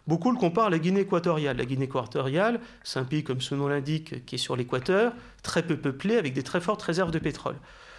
Beaucoup 0.09 0.33
le 0.33 0.39
comparent 0.39 0.69
à 0.69 0.71
la 0.71 0.79
Guinée 0.79 1.01
équatoriale. 1.01 1.59
La 1.59 1.67
Guinée 1.67 1.85
équatoriale, 1.85 2.61
c'est 2.83 2.99
un 2.99 3.05
pays, 3.05 3.23
comme 3.23 3.43
son 3.43 3.57
nom 3.57 3.69
l'indique, 3.69 4.25
qui 4.25 4.37
est 4.37 4.39
sur 4.39 4.57
l'équateur, 4.57 5.13
très 5.43 5.63
peu 5.63 5.77
peuplé, 5.77 6.17
avec 6.17 6.33
des 6.33 6.43
très 6.43 6.63
fortes 6.63 6.81
réserves 6.81 7.11
de 7.11 7.19
pétrole. 7.19 7.57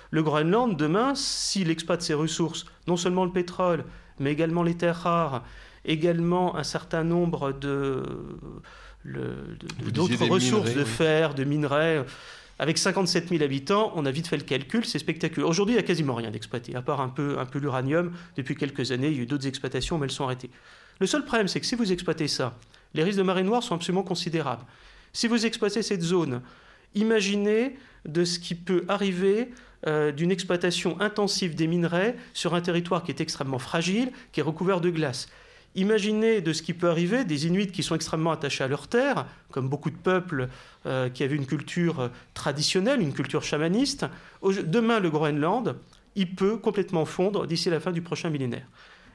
Le 0.09 0.23
Groenland, 0.23 0.75
demain, 0.75 1.13
s'il 1.13 1.69
exploite 1.69 2.01
ses 2.01 2.15
ressources, 2.15 2.65
non 2.87 2.97
seulement 2.97 3.25
le 3.25 3.31
pétrole, 3.31 3.85
mais 4.19 4.31
également 4.31 4.63
les 4.63 4.73
terres 4.73 4.97
rares, 4.97 5.43
également 5.85 6.55
un 6.55 6.63
certain 6.63 7.03
nombre 7.03 7.51
de, 7.51 8.01
d'autres 9.05 10.27
ressources, 10.27 10.73
de 10.73 10.83
fer, 10.83 11.35
de 11.35 11.43
minerais. 11.43 12.03
Avec 12.61 12.77
57 12.77 13.29
000 13.29 13.41
habitants, 13.41 13.93
on 13.95 14.05
a 14.05 14.11
vite 14.11 14.27
fait 14.27 14.35
le 14.35 14.43
calcul, 14.43 14.83
c'est 14.85 14.99
spectaculaire. 14.99 15.47
Aujourd'hui, 15.47 15.75
il 15.75 15.77
n'y 15.77 15.83
a 15.83 15.87
quasiment 15.87 16.13
rien 16.13 16.29
d'exploité, 16.29 16.75
à 16.75 16.81
part 16.81 16.99
un 16.99 17.07
peu, 17.07 17.37
l'uranium. 17.55 18.11
Depuis 18.35 18.55
quelques 18.55 18.91
années, 18.91 19.07
il 19.07 19.15
y 19.15 19.19
a 19.19 19.21
eu 19.21 19.25
d'autres 19.25 19.47
exploitations, 19.47 19.97
mais 19.97 20.07
elles 20.07 20.11
sont 20.11 20.25
arrêtées. 20.25 20.49
Le 20.99 21.07
seul 21.07 21.23
problème, 21.23 21.47
c'est 21.47 21.61
que 21.61 21.65
si 21.65 21.75
vous 21.75 21.93
exploitez 21.93 22.27
ça, 22.27 22.57
les 22.93 23.03
risques 23.03 23.17
de 23.17 23.23
marée 23.23 23.43
noire 23.43 23.63
sont 23.63 23.75
absolument 23.75 24.03
considérables. 24.03 24.65
Si 25.13 25.27
vous 25.27 25.45
exploitez 25.45 25.81
cette 25.81 26.01
zone, 26.01 26.41
imaginez 26.95 27.77
de 28.05 28.25
ce 28.25 28.39
qui 28.39 28.55
peut 28.55 28.83
arriver 28.89 29.51
euh, 29.87 30.11
d'une 30.11 30.29
exploitation 30.29 30.99
intensive 30.99 31.55
des 31.55 31.67
minerais 31.67 32.17
sur 32.33 32.55
un 32.55 32.61
territoire 32.61 33.03
qui 33.03 33.11
est 33.11 33.21
extrêmement 33.21 33.59
fragile, 33.59 34.11
qui 34.33 34.41
est 34.41 34.43
recouvert 34.43 34.81
de 34.81 34.89
glace. 34.89 35.29
Imaginez 35.79 36.41
de 36.41 36.51
ce 36.51 36.61
qui 36.61 36.73
peut 36.73 36.89
arriver 36.89 37.23
des 37.23 37.47
Inuits 37.47 37.67
qui 37.67 37.83
sont 37.83 37.95
extrêmement 37.95 38.31
attachés 38.31 38.65
à 38.65 38.67
leur 38.67 38.89
terre, 38.89 39.25
comme 39.49 39.69
beaucoup 39.69 39.89
de 39.89 39.95
peuples 39.95 40.49
euh, 40.85 41.07
qui 41.07 41.23
avaient 41.23 41.37
une 41.37 41.45
culture 41.45 42.01
euh, 42.01 42.07
traditionnelle, 42.33 42.99
une 42.99 43.13
culture 43.13 43.43
chamaniste. 43.43 44.05
Demain, 44.43 44.99
le 44.99 45.09
Groenland, 45.09 45.77
il 46.15 46.35
peut 46.35 46.57
complètement 46.57 47.05
fondre 47.05 47.47
d'ici 47.47 47.69
la 47.69 47.79
fin 47.79 47.93
du 47.93 48.01
prochain 48.01 48.29
millénaire. 48.29 48.67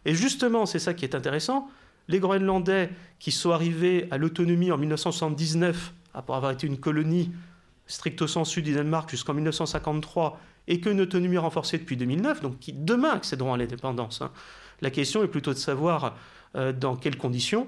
Et 0.07 0.15
justement, 0.15 0.65
c'est 0.65 0.79
ça 0.79 0.95
qui 0.95 1.05
est 1.05 1.15
intéressant, 1.15 1.69
les 2.09 2.19
Groenlandais 2.19 2.89
qui 3.19 3.31
sont 3.31 3.51
arrivés 3.51 4.09
à 4.11 4.17
l'autonomie 4.17 4.73
en 4.73 4.79
1979, 4.79 5.93
après 6.15 6.35
avoir 6.35 6.53
été 6.53 6.67
une 6.67 6.79
colonie 6.79 7.31
stricto 7.87 8.27
sensu 8.27 8.63
du 8.63 8.73
Danemark 8.73 9.11
jusqu'en 9.11 9.35
1953, 9.35 10.41
et 10.67 10.81
qu'une 10.81 11.03
autonomie 11.03 11.37
renforcée 11.37 11.77
depuis 11.77 11.99
2009, 11.99 12.41
donc 12.41 12.59
qui 12.59 12.73
demain 12.73 13.11
accéderont 13.11 13.53
à 13.53 13.59
l'indépendance. 13.59 14.23
Hein. 14.23 14.31
La 14.81 14.91
question 14.91 15.23
est 15.23 15.29
plutôt 15.29 15.53
de 15.53 15.59
savoir 15.59 16.15
dans 16.55 16.97
quelles 16.97 17.19
conditions. 17.19 17.67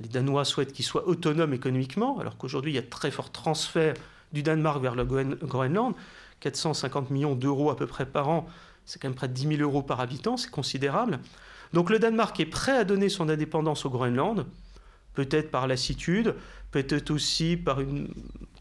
Les 0.00 0.08
Danois 0.08 0.44
souhaitent 0.44 0.72
qu'ils 0.72 0.84
soient 0.84 1.06
autonomes 1.06 1.52
économiquement, 1.52 2.18
alors 2.18 2.36
qu'aujourd'hui 2.36 2.72
il 2.72 2.74
y 2.74 2.78
a 2.78 2.82
très 2.82 3.10
fort 3.10 3.30
transfert 3.30 3.94
du 4.32 4.42
Danemark 4.42 4.80
vers 4.82 4.94
le 4.94 5.04
Groenland, 5.04 5.94
450 6.40 7.10
millions 7.10 7.34
d'euros 7.34 7.70
à 7.70 7.76
peu 7.76 7.86
près 7.86 8.06
par 8.06 8.28
an, 8.28 8.46
c'est 8.84 9.00
quand 9.00 9.08
même 9.08 9.16
près 9.16 9.28
de 9.28 9.34
10 9.34 9.56
000 9.56 9.62
euros 9.62 9.82
par 9.82 10.00
habitant, 10.00 10.36
c'est 10.36 10.50
considérable. 10.50 11.18
Donc 11.72 11.90
le 11.90 11.98
Danemark 11.98 12.38
est 12.40 12.46
prêt 12.46 12.76
à 12.76 12.84
donner 12.84 13.08
son 13.08 13.28
indépendance 13.28 13.84
au 13.84 13.90
Groenland, 13.90 14.46
peut-être 15.14 15.50
par 15.50 15.66
lassitude, 15.66 16.34
peut-être 16.70 17.10
aussi 17.10 17.56
par 17.56 17.80
une 17.80 18.08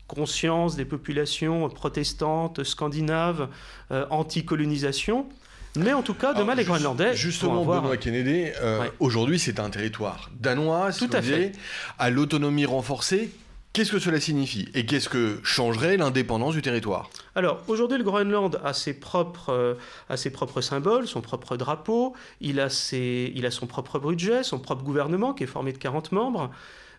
conscience 0.07 0.75
des 0.75 0.85
populations 0.85 1.69
protestantes, 1.69 2.63
scandinaves, 2.63 3.49
euh, 3.91 4.05
anti-colonisation. 4.09 5.27
Mais 5.75 5.93
en 5.93 6.01
tout 6.01 6.13
cas, 6.13 6.33
demain, 6.33 6.55
les 6.55 6.63
Groenlandais. 6.63 7.15
Justement, 7.15 7.65
Benoît 7.65 7.97
Kennedy, 7.97 8.45
euh, 8.61 8.87
aujourd'hui, 8.99 9.39
c'est 9.39 9.59
un 9.59 9.69
territoire 9.69 10.29
danois, 10.39 10.91
tout 10.91 11.09
à 11.11 11.21
fait. 11.21 11.51
à 11.99 12.09
l'autonomie 12.09 12.65
renforcée. 12.65 13.31
Qu'est-ce 13.73 13.91
que 13.91 13.99
cela 13.99 14.19
signifie 14.19 14.69
Et 14.73 14.87
qu'est-ce 14.87 15.07
que 15.07 15.39
changerait 15.43 15.97
l'indépendance 15.97 16.55
du 16.55 16.63
territoire? 16.63 17.11
Alors, 17.35 17.61
aujourd'hui, 17.67 17.99
le 17.99 18.03
Groenland 18.03 18.59
a 18.63 18.73
ses, 18.73 18.95
propres, 18.95 19.51
euh, 19.53 19.75
a 20.09 20.17
ses 20.17 20.31
propres 20.31 20.61
symboles, 20.61 21.05
son 21.07 21.21
propre 21.21 21.57
drapeau, 21.57 22.15
il 22.41 22.59
a, 22.59 22.69
ses, 22.69 23.31
il 23.35 23.45
a 23.45 23.51
son 23.51 23.67
propre 23.67 23.99
budget, 23.99 24.41
son 24.41 24.57
propre 24.57 24.83
gouvernement 24.83 25.35
qui 25.35 25.43
est 25.43 25.47
formé 25.47 25.73
de 25.73 25.77
40 25.77 26.11
membres 26.11 26.49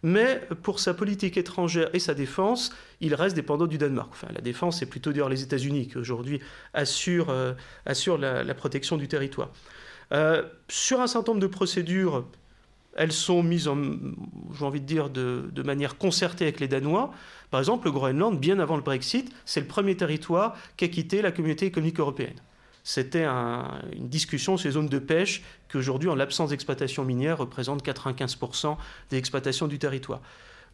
mais 0.03 0.41
pour 0.63 0.81
sa 0.81 0.95
politique 0.95 1.37
étrangère 1.37 1.91
et 1.93 1.99
sa 1.99 2.15
défense, 2.15 2.71
il 3.01 3.15
reste 3.15 3.37
dépendant 3.37 3.67
du 3.67 3.79
Danemark. 3.79 4.11
Enfin, 4.13 4.29
la 4.35 4.41
défense, 4.41 4.79
c'est 4.79 4.87
plutôt 4.87 5.13
d'ailleurs 5.13 5.29
les 5.29 5.43
États-Unis 5.43 5.89
qui 5.89 5.99
aujourd'hui 5.99 6.41
assurent, 6.75 7.31
euh, 7.31 7.55
la, 7.87 8.55
protection 8.55 8.97
du 8.97 9.09
territoire. 9.09 9.51
Euh, 10.13 10.43
sur 10.69 11.01
un 11.01 11.07
certain 11.07 11.33
nombre 11.33 11.43
de 11.43 11.47
procédures, 11.47 12.27
elles 12.97 13.13
sont 13.13 13.43
mises 13.43 13.71
j'ai 14.59 14.65
envie 14.65 14.81
de 14.81 14.87
dire, 14.87 15.11
de, 15.11 15.49
de, 15.53 15.63
manière 15.63 15.99
concertée 15.99 16.45
avec 16.45 16.61
les 16.61 16.69
Danois. 16.69 17.13
Par 17.51 17.61
exemple, 17.61 17.87
le 17.87 17.93
Groenland, 17.93 18.39
bien 18.39 18.59
avant 18.59 18.77
le 18.77 18.83
Brexit, 18.83 19.33
c'est 19.45 19.61
le 19.61 19.67
premier 19.67 19.97
territoire 19.97 20.57
qui 20.77 20.85
a 20.85 20.89
quitté 20.89 21.23
la 21.23 21.31
communauté 21.31 21.67
économique 21.67 22.01
européenne 22.01 22.41
c'était 22.89 23.27
une 23.27 24.09
discussion 24.09 24.57
sur 24.57 24.67
les 24.67 24.73
zones 24.73 24.89
de 24.89 24.99
pêche 24.99 25.43
qui 25.69 25.77
aujourd'hui, 25.77 26.09
en 26.09 26.15
l'absence 26.15 26.49
d'exploitation 26.49 27.05
minière, 27.05 27.37
représentent 27.37 27.85
95% 27.85 28.79
des 29.11 29.19
exploitations 29.19 29.69
du 29.69 29.79
territoire. 29.79 30.23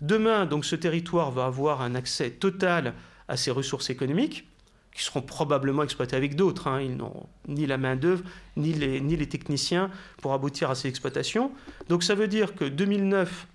Demain, 0.01 0.47
donc, 0.47 0.65
ce 0.65 0.77
territoire 0.77 1.33
va 1.33 1.47
avoir 1.47 1.83
un 1.83 1.97
accès 1.97 2.31
total 2.31 2.95
à 3.27 3.37
ses 3.37 3.51
ressources 3.51 3.91
économiques, 3.91 4.47
qui 4.95 5.03
seront 5.03 5.23
probablement 5.23 5.83
exploitées 5.83 6.15
avec 6.15 6.37
d'autres. 6.37 6.69
Hein. 6.69 6.83
Ils 6.83 6.97
n'ont 6.97 7.27
ni 7.49 7.67
la 7.67 7.79
main-d'œuvre, 7.79 8.23
ni 8.57 8.73
les, 8.73 9.01
ni 9.01 9.17
les 9.17 9.29
techniciens 9.29 9.91
pour 10.23 10.35
aboutir 10.35 10.71
à 10.71 10.77
ces 10.77 10.87
exploitations. 10.87 11.51
Donc 11.89 12.05
ça 12.05 12.15
veut 12.15 12.29
dire 12.29 12.55
que 12.55 12.65
2009, 12.65 13.49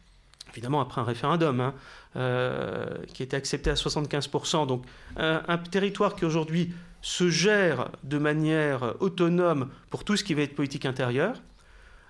évidemment 0.52 0.82
après 0.82 1.00
un 1.00 1.06
référendum, 1.06 1.62
hein, 1.62 1.74
euh, 2.18 2.88
qui 3.14 3.24
était 3.24 3.38
accepté 3.38 3.70
à 3.70 3.76
75%, 3.76 4.68
donc 4.68 4.84
un 5.16 5.58
territoire 5.60 6.18
qui 6.18 6.26
aujourd'hui 6.26 6.74
se 7.02 7.30
gère 7.30 7.90
de 8.04 8.18
manière 8.18 8.96
autonome 9.00 9.70
pour 9.90 10.04
tout 10.04 10.18
ce 10.18 10.24
qui 10.24 10.34
va 10.34 10.42
être 10.42 10.56
politique 10.56 10.86
intérieure, 10.86 11.42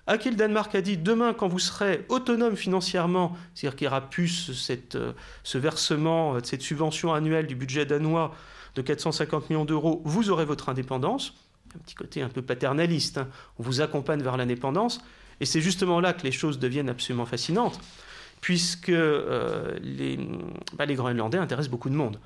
à 0.06 0.18
qui 0.18 0.30
le 0.30 0.36
Danemark 0.36 0.74
a 0.74 0.80
dit 0.80 0.96
demain, 0.96 1.34
quand 1.34 1.46
vous 1.46 1.58
serez 1.58 2.04
autonome 2.08 2.56
financièrement, 2.56 3.36
c'est-à-dire 3.54 3.76
qu'il 3.76 3.84
y 3.84 3.88
aura 3.88 4.00
plus 4.00 4.52
cette, 4.52 4.98
ce 5.44 5.58
versement, 5.58 6.36
cette 6.42 6.62
subvention 6.62 7.12
annuelle 7.12 7.46
du 7.46 7.54
budget 7.54 7.86
danois 7.86 8.34
de 8.74 8.82
450 8.82 9.50
millions 9.50 9.64
d'euros, 9.64 10.02
vous 10.04 10.30
aurez 10.30 10.44
votre 10.44 10.68
indépendance. 10.68 11.34
Un 11.74 11.78
petit 11.78 11.94
côté 11.94 12.22
un 12.22 12.28
peu 12.28 12.42
paternaliste, 12.42 13.18
hein. 13.18 13.28
on 13.58 13.62
vous 13.62 13.80
accompagne 13.80 14.22
vers 14.22 14.36
l'indépendance. 14.36 15.00
Et 15.40 15.44
c'est 15.46 15.60
justement 15.60 16.00
là 16.00 16.12
que 16.12 16.22
les 16.22 16.32
choses 16.32 16.58
deviennent 16.58 16.88
absolument 16.88 17.26
fascinantes, 17.26 17.80
puisque 18.40 18.88
euh, 18.88 19.78
les, 19.80 20.18
bah, 20.76 20.86
les 20.86 20.94
Groenlandais 20.94 21.38
intéressent 21.38 21.70
beaucoup 21.70 21.88
de 21.88 21.94
monde. 21.94 22.18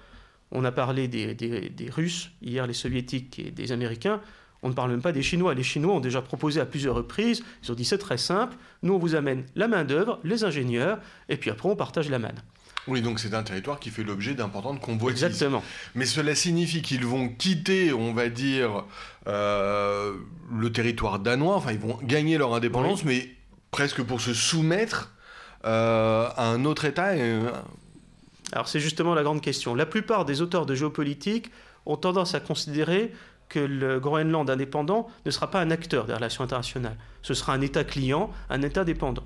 On 0.54 0.64
a 0.64 0.72
parlé 0.72 1.08
des, 1.08 1.90
Russes, 1.90 2.30
hier 2.40 2.66
les 2.66 2.72
Soviétiques 2.72 3.40
et 3.40 3.50
des 3.50 3.72
Américains. 3.72 4.20
On 4.62 4.68
ne 4.68 4.72
parle 4.72 4.92
même 4.92 5.02
pas 5.02 5.12
des 5.12 5.22
Chinois. 5.22 5.52
Les 5.52 5.64
Chinois 5.64 5.94
ont 5.94 6.00
déjà 6.00 6.22
proposé 6.22 6.60
à 6.60 6.64
plusieurs 6.64 6.94
reprises, 6.94 7.42
ils 7.62 7.70
ont 7.70 7.74
dit 7.74 7.84
c'est 7.84 7.98
très 7.98 8.16
simple, 8.16 8.56
nous 8.82 8.94
on 8.94 8.98
vous 8.98 9.14
amène 9.14 9.44
la 9.56 9.68
main-d'œuvre, 9.68 10.20
les 10.24 10.44
ingénieurs, 10.44 10.98
et 11.28 11.36
puis 11.36 11.50
après 11.50 11.68
on 11.68 11.76
partage 11.76 12.08
la 12.08 12.18
manne. 12.18 12.40
Oui, 12.86 13.02
donc 13.02 13.18
c'est 13.18 13.34
un 13.34 13.42
territoire 13.42 13.80
qui 13.80 13.90
fait 13.90 14.04
l'objet 14.04 14.34
d'importantes 14.34 14.80
convoitises. 14.80 15.24
Exactement. 15.24 15.62
Mais 15.94 16.06
cela 16.06 16.34
signifie 16.34 16.82
qu'ils 16.82 17.04
vont 17.04 17.28
quitter, 17.28 17.92
on 17.92 18.12
va 18.12 18.28
dire, 18.28 18.84
euh, 19.26 20.14
le 20.54 20.72
territoire 20.72 21.18
danois, 21.18 21.56
enfin 21.56 21.72
ils 21.72 21.78
vont 21.78 21.98
gagner 22.02 22.38
leur 22.38 22.54
indépendance, 22.54 23.04
mais 23.04 23.28
presque 23.70 24.02
pour 24.02 24.20
se 24.20 24.34
soumettre 24.34 25.12
euh, 25.64 26.28
à 26.36 26.46
un 26.46 26.64
autre 26.64 26.84
État. 26.84 27.16
Et, 27.16 27.38
alors 28.54 28.68
c'est 28.68 28.80
justement 28.80 29.14
la 29.14 29.24
grande 29.24 29.40
question. 29.40 29.74
La 29.74 29.84
plupart 29.84 30.24
des 30.24 30.40
auteurs 30.40 30.64
de 30.64 30.76
géopolitique 30.76 31.50
ont 31.86 31.96
tendance 31.96 32.34
à 32.36 32.40
considérer 32.40 33.12
que 33.48 33.58
le 33.58 33.98
Groenland 33.98 34.48
indépendant 34.48 35.08
ne 35.26 35.30
sera 35.32 35.50
pas 35.50 35.60
un 35.60 35.72
acteur 35.72 36.06
des 36.06 36.14
relations 36.14 36.44
internationales. 36.44 36.96
Ce 37.22 37.34
sera 37.34 37.52
un 37.52 37.60
État 37.60 37.82
client, 37.82 38.30
un 38.50 38.62
État 38.62 38.84
dépendant. 38.84 39.24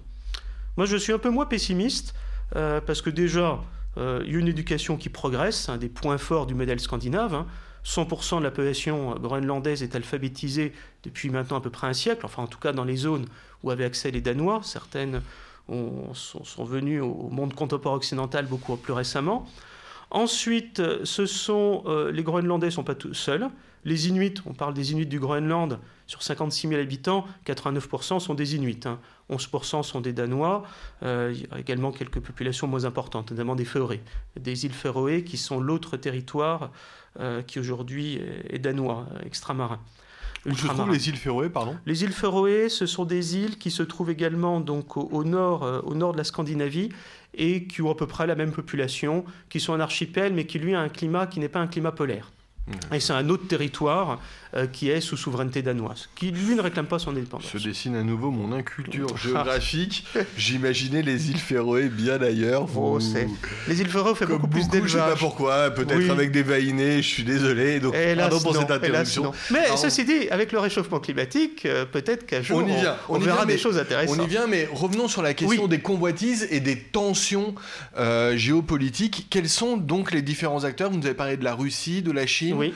Moi, 0.79 0.87
je 0.87 0.97
suis 0.97 1.13
un 1.13 1.19
peu 1.19 1.29
moins 1.29 1.45
pessimiste 1.45 2.15
euh, 2.57 2.81
parce 2.81 3.03
que 3.03 3.11
déjà, 3.11 3.61
euh, 3.99 4.23
il 4.25 4.33
y 4.33 4.37
a 4.37 4.39
une 4.39 4.49
éducation 4.49 4.97
qui 4.97 5.11
progresse, 5.11 5.69
un 5.69 5.77
des 5.77 5.91
points 5.91 6.19
forts 6.19 6.47
du 6.47 6.55
modèle 6.55 6.81
scandinave. 6.81 7.45
100% 7.85 8.37
hein. 8.37 8.39
de 8.39 8.45
la 8.45 8.51
population 8.51 9.15
groenlandaise 9.17 9.83
est 9.83 9.95
alphabétisée 9.95 10.73
depuis 11.03 11.29
maintenant 11.29 11.59
à 11.59 11.61
peu 11.61 11.71
près 11.71 11.87
un 11.87 11.93
siècle, 11.93 12.25
enfin 12.25 12.43
en 12.43 12.47
tout 12.47 12.59
cas 12.59 12.73
dans 12.73 12.85
les 12.85 12.97
zones 12.97 13.27
où 13.63 13.71
avaient 13.71 13.85
accès 13.85 14.11
les 14.11 14.23
Danois. 14.23 14.61
Certaines 14.63 15.21
sont, 16.15 16.65
venus 16.65 17.03
au 17.03 17.29
monde 17.31 17.55
contemporain 17.55 17.97
occidental 17.97 18.47
beaucoup 18.47 18.77
plus 18.77 18.93
récemment. 18.93 19.47
Ensuite, 20.11 20.83
ce 21.05 21.27
sont, 21.27 21.83
euh, 21.87 22.11
les 22.11 22.23
Groenlandais 22.23 22.67
ne 22.67 22.71
sont 22.71 22.85
pas 22.85 22.95
tout 22.95 23.13
seuls. 23.13 23.49
Les 23.85 24.09
Inuits, 24.09 24.35
on 24.47 24.55
parle 24.55 24.73
des 24.75 24.93
Inuits 24.93 25.07
du 25.07 25.21
Groenland, 25.21 25.79
sur 26.07 26.23
56 26.23 26.69
000 26.69 26.81
habitants, 26.81 27.27
89% 27.47 28.19
sont 28.19 28.35
des 28.35 28.57
Inuits. 28.57 28.81
11% 29.31 29.77
hein. 29.79 29.83
sont 29.83 30.01
des 30.01 30.15
Danois. 30.15 30.65
Euh, 31.03 31.33
il 31.35 31.43
y 31.43 31.47
a 31.51 31.59
également 31.59 31.93
quelques 31.93 32.21
populations 32.21 32.67
moins 32.67 32.87
importantes, 32.87 33.31
notamment 33.31 33.55
des 33.55 33.67
Féroé, 33.67 34.01
des 34.41 34.65
îles 34.65 34.73
Féroé, 34.73 35.23
qui 35.23 35.37
sont 35.37 35.61
l'autre 35.61 35.99
territoire 35.99 36.71
euh, 37.21 37.43
qui 37.43 37.59
aujourd'hui 37.59 38.19
est 38.49 38.59
danois, 38.59 39.07
extramarin. 39.25 39.81
Où 40.47 40.55
se 40.55 40.67
trouvent 40.67 40.91
les 40.91 41.09
îles 41.09 41.17
Féroé, 41.17 41.49
pardon 41.49 41.77
Les 41.87 42.05
îles 42.05 42.13
Féroé, 42.13 42.69
ce 42.69 42.87
sont 42.87 43.05
des 43.05 43.37
îles 43.37 43.59
qui 43.59 43.71
se 43.71 43.83
trouvent 43.83 44.11
également 44.11 44.61
donc 44.61 44.97
au, 44.97 45.25
nord, 45.25 45.65
euh, 45.65 45.81
au 45.85 45.95
nord 45.95 46.13
de 46.13 46.19
la 46.19 46.25
Scandinavie 46.25 46.91
et 47.35 47.65
qui 47.65 47.83
ont 47.83 47.91
à 47.91 47.95
peu 47.95 48.07
près 48.07 48.27
la 48.27 48.35
même 48.35 48.53
population, 48.53 49.25
qui 49.49 49.61
sont 49.61 49.73
un 49.73 49.81
archipel, 49.81 50.33
mais 50.33 50.47
qui 50.47 50.59
lui 50.59 50.75
a 50.75 50.81
un 50.81 50.89
climat 50.89 51.27
qui 51.27 51.41
n'est 51.41 51.49
pas 51.49 51.61
un 51.61 51.67
climat 51.67 51.93
polaire. 51.93 52.31
Mmh. 52.67 52.95
Et 52.95 53.01
c'est 53.01 53.13
un 53.13 53.29
autre 53.29 53.47
territoire 53.47 54.21
euh, 54.55 54.67
qui 54.67 54.89
est 54.89 55.03
sous 55.03 55.19
souveraineté 55.19 55.61
danoise, 55.61 56.09
qui 56.15 56.31
lui 56.31 56.55
ne 56.55 56.63
réclame 56.63 56.87
pas 56.87 56.99
son 56.99 57.11
indépendance. 57.11 57.51
Se 57.51 57.59
dessine 57.59 57.97
à 57.97 58.03
nouveau 58.03 58.31
mon 58.31 58.53
inculture 58.57 59.15
géographique. 59.19 60.07
J'imaginais 60.39 61.03
les 61.03 61.31
îles 61.31 61.39
Féroé 61.39 61.91
bien 61.91 62.23
ailleurs. 62.23 62.67
Oh, 62.75 62.99
les 63.69 63.81
îles 63.83 63.89
Féroé 63.89 64.15
fait 64.15 64.25
beaucoup, 64.25 64.49
plus 64.49 64.69
d'élevage. 64.69 64.91
Je 64.91 64.97
sais 64.97 65.05
pas 65.05 65.17
pourquoi, 65.17 65.71
peut-être 65.71 66.11
avec 66.11 66.31
des 66.31 66.43
vainés, 66.43 67.03
je 67.03 67.09
suis 67.09 67.25
désolé. 67.25 67.79
Donc, 67.79 67.95
pardon 68.17 68.41
pour 68.41 68.57
cette 68.57 68.71
interruption. 68.71 69.33
Mais 69.51 69.67
ceci 69.77 70.07
dit, 70.07 70.31
avec 70.31 70.53
le 70.53 70.61
réchauffement 70.61 70.99
climatique, 70.99 71.67
euh, 71.67 71.85
peut-être 71.85 72.25
qu'un 72.25 72.41
jour 72.41 72.63
on, 73.09 73.19
verra 73.19 73.45
des 73.45 73.59
choses 73.59 73.79
intéressantes. 73.79 74.19
On 74.19 74.25
y 74.25 74.29
vient, 74.29 74.47
mais 74.47 74.67
revenons 74.73 75.09
sur 75.09 75.21
la 75.21 75.35
question 75.35 75.67
des 75.67 75.81
convoitises 75.81 76.49
et 76.51 76.61
des 76.61 76.79
tensions 76.79 77.55
euh, 77.99 78.35
géopolitiques. 78.37 79.27
Quels 79.29 79.49
sont 79.51 79.77
donc 79.77 80.13
les 80.13 80.23
différents 80.23 80.65
acteurs? 80.65 80.91
Vous 80.91 80.97
nous 80.97 81.07
avez 81.07 81.15
parlé 81.15 81.37
de 81.37 81.45
la 81.45 81.55
Russie, 81.55 82.01
de 82.01 82.13
la 82.13 82.27
Chine, 82.27 82.73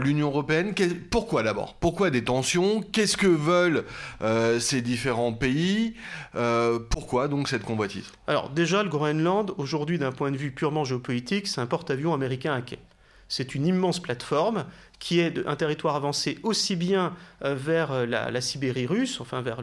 l'Union 0.00 0.28
européenne 0.28 0.74
pourquoi 1.00 1.42
d'abord? 1.42 1.74
Pourquoi 1.74 2.10
des 2.10 2.24
tensions? 2.24 2.82
Qu'est-ce 2.92 3.16
que 3.16 3.26
veulent 3.26 3.84
euh, 4.22 4.60
ces 4.60 4.82
différents 4.82 5.32
pays? 5.32 5.94
Euh, 6.34 6.78
Pourquoi 6.78 7.28
donc 7.28 7.48
cette 7.48 7.64
convoitise? 7.64 8.10
Alors 8.26 8.50
déjà, 8.50 8.82
le 8.82 8.88
Groenland, 8.88 9.52
aujourd'hui 9.58 9.98
d'un 9.98 10.12
point 10.12 10.30
de 10.30 10.36
vue 10.36 10.52
purement 10.52 10.84
géopolitique, 10.84 11.46
c'est 11.46 11.60
un 11.60 11.66
porte-avions 11.66 12.12
américain 12.14 12.54
à 12.54 12.60
quai. 12.60 12.78
C'est 13.30 13.54
une 13.54 13.64
immense 13.64 14.00
plateforme 14.00 14.66
qui 14.98 15.20
est 15.20 15.46
un 15.46 15.56
territoire 15.56 15.94
avancé 15.96 16.38
aussi 16.42 16.76
bien 16.76 17.14
euh, 17.42 17.54
vers 17.54 17.92
euh, 17.92 18.06
la, 18.06 18.40
Sibérie 18.40 18.86
russe, 18.86 19.20
enfin 19.20 19.40
vers 19.40 19.62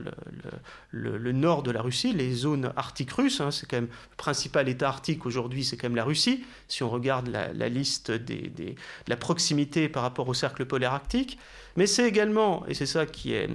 le, 0.92 1.32
nord 1.34 1.64
de 1.64 1.72
la 1.72 1.82
Russie, 1.82 2.14
les 2.14 2.32
zones 2.32 2.72
arctiques 2.78 3.12
russes. 3.12 3.42
Hein, 3.42 3.52
c'est 3.52 3.70
quand 3.70 3.78
même 3.78 3.90
le 3.90 4.16
principal 4.16 4.70
État 4.70 4.88
arctique 4.88 5.26
aujourd'hui, 5.26 5.66
c'est 5.66 5.76
quand 5.76 5.90
même 5.90 5.98
la 5.98 6.06
Russie. 6.06 6.46
Si 6.70 6.82
on 6.82 6.90
regarde 6.90 7.28
la, 7.28 7.70
liste 7.70 8.10
des, 8.10 8.50
de 8.50 8.74
la 9.08 9.18
proximité 9.18 9.90
par 9.90 10.02
rapport 10.02 10.30
au 10.30 10.34
cercle 10.34 10.66
polaire 10.66 10.94
arctique, 10.94 11.38
mais 11.76 11.88
c'est 11.88 12.08
également, 12.08 12.66
et 12.68 12.74
c'est 12.74 12.86
ça 12.88 13.06
qui 13.06 13.34
est, 13.34 13.50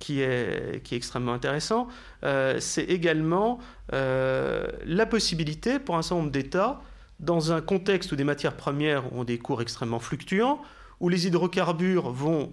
qui 0.00 0.20
est, 0.20 0.82
qui 0.82 0.94
est 0.94 0.98
extrêmement 0.98 1.32
intéressant, 1.32 1.86
euh, 2.24 2.58
c'est 2.60 2.84
également 2.84 3.60
la 3.92 5.06
possibilité 5.06 5.78
pour 5.78 5.96
un 5.96 6.02
certain 6.02 6.16
nombre 6.16 6.32
d'États 6.32 6.82
dans 7.20 7.52
un 7.52 7.60
contexte 7.60 8.12
où 8.12 8.16
des 8.16 8.24
matières 8.24 8.56
premières 8.56 9.12
ont 9.12 9.24
des 9.24 9.38
cours 9.38 9.60
extrêmement 9.60 9.98
fluctuants, 9.98 10.60
où 11.00 11.08
les 11.08 11.26
hydrocarbures 11.26 12.10
vont, 12.10 12.52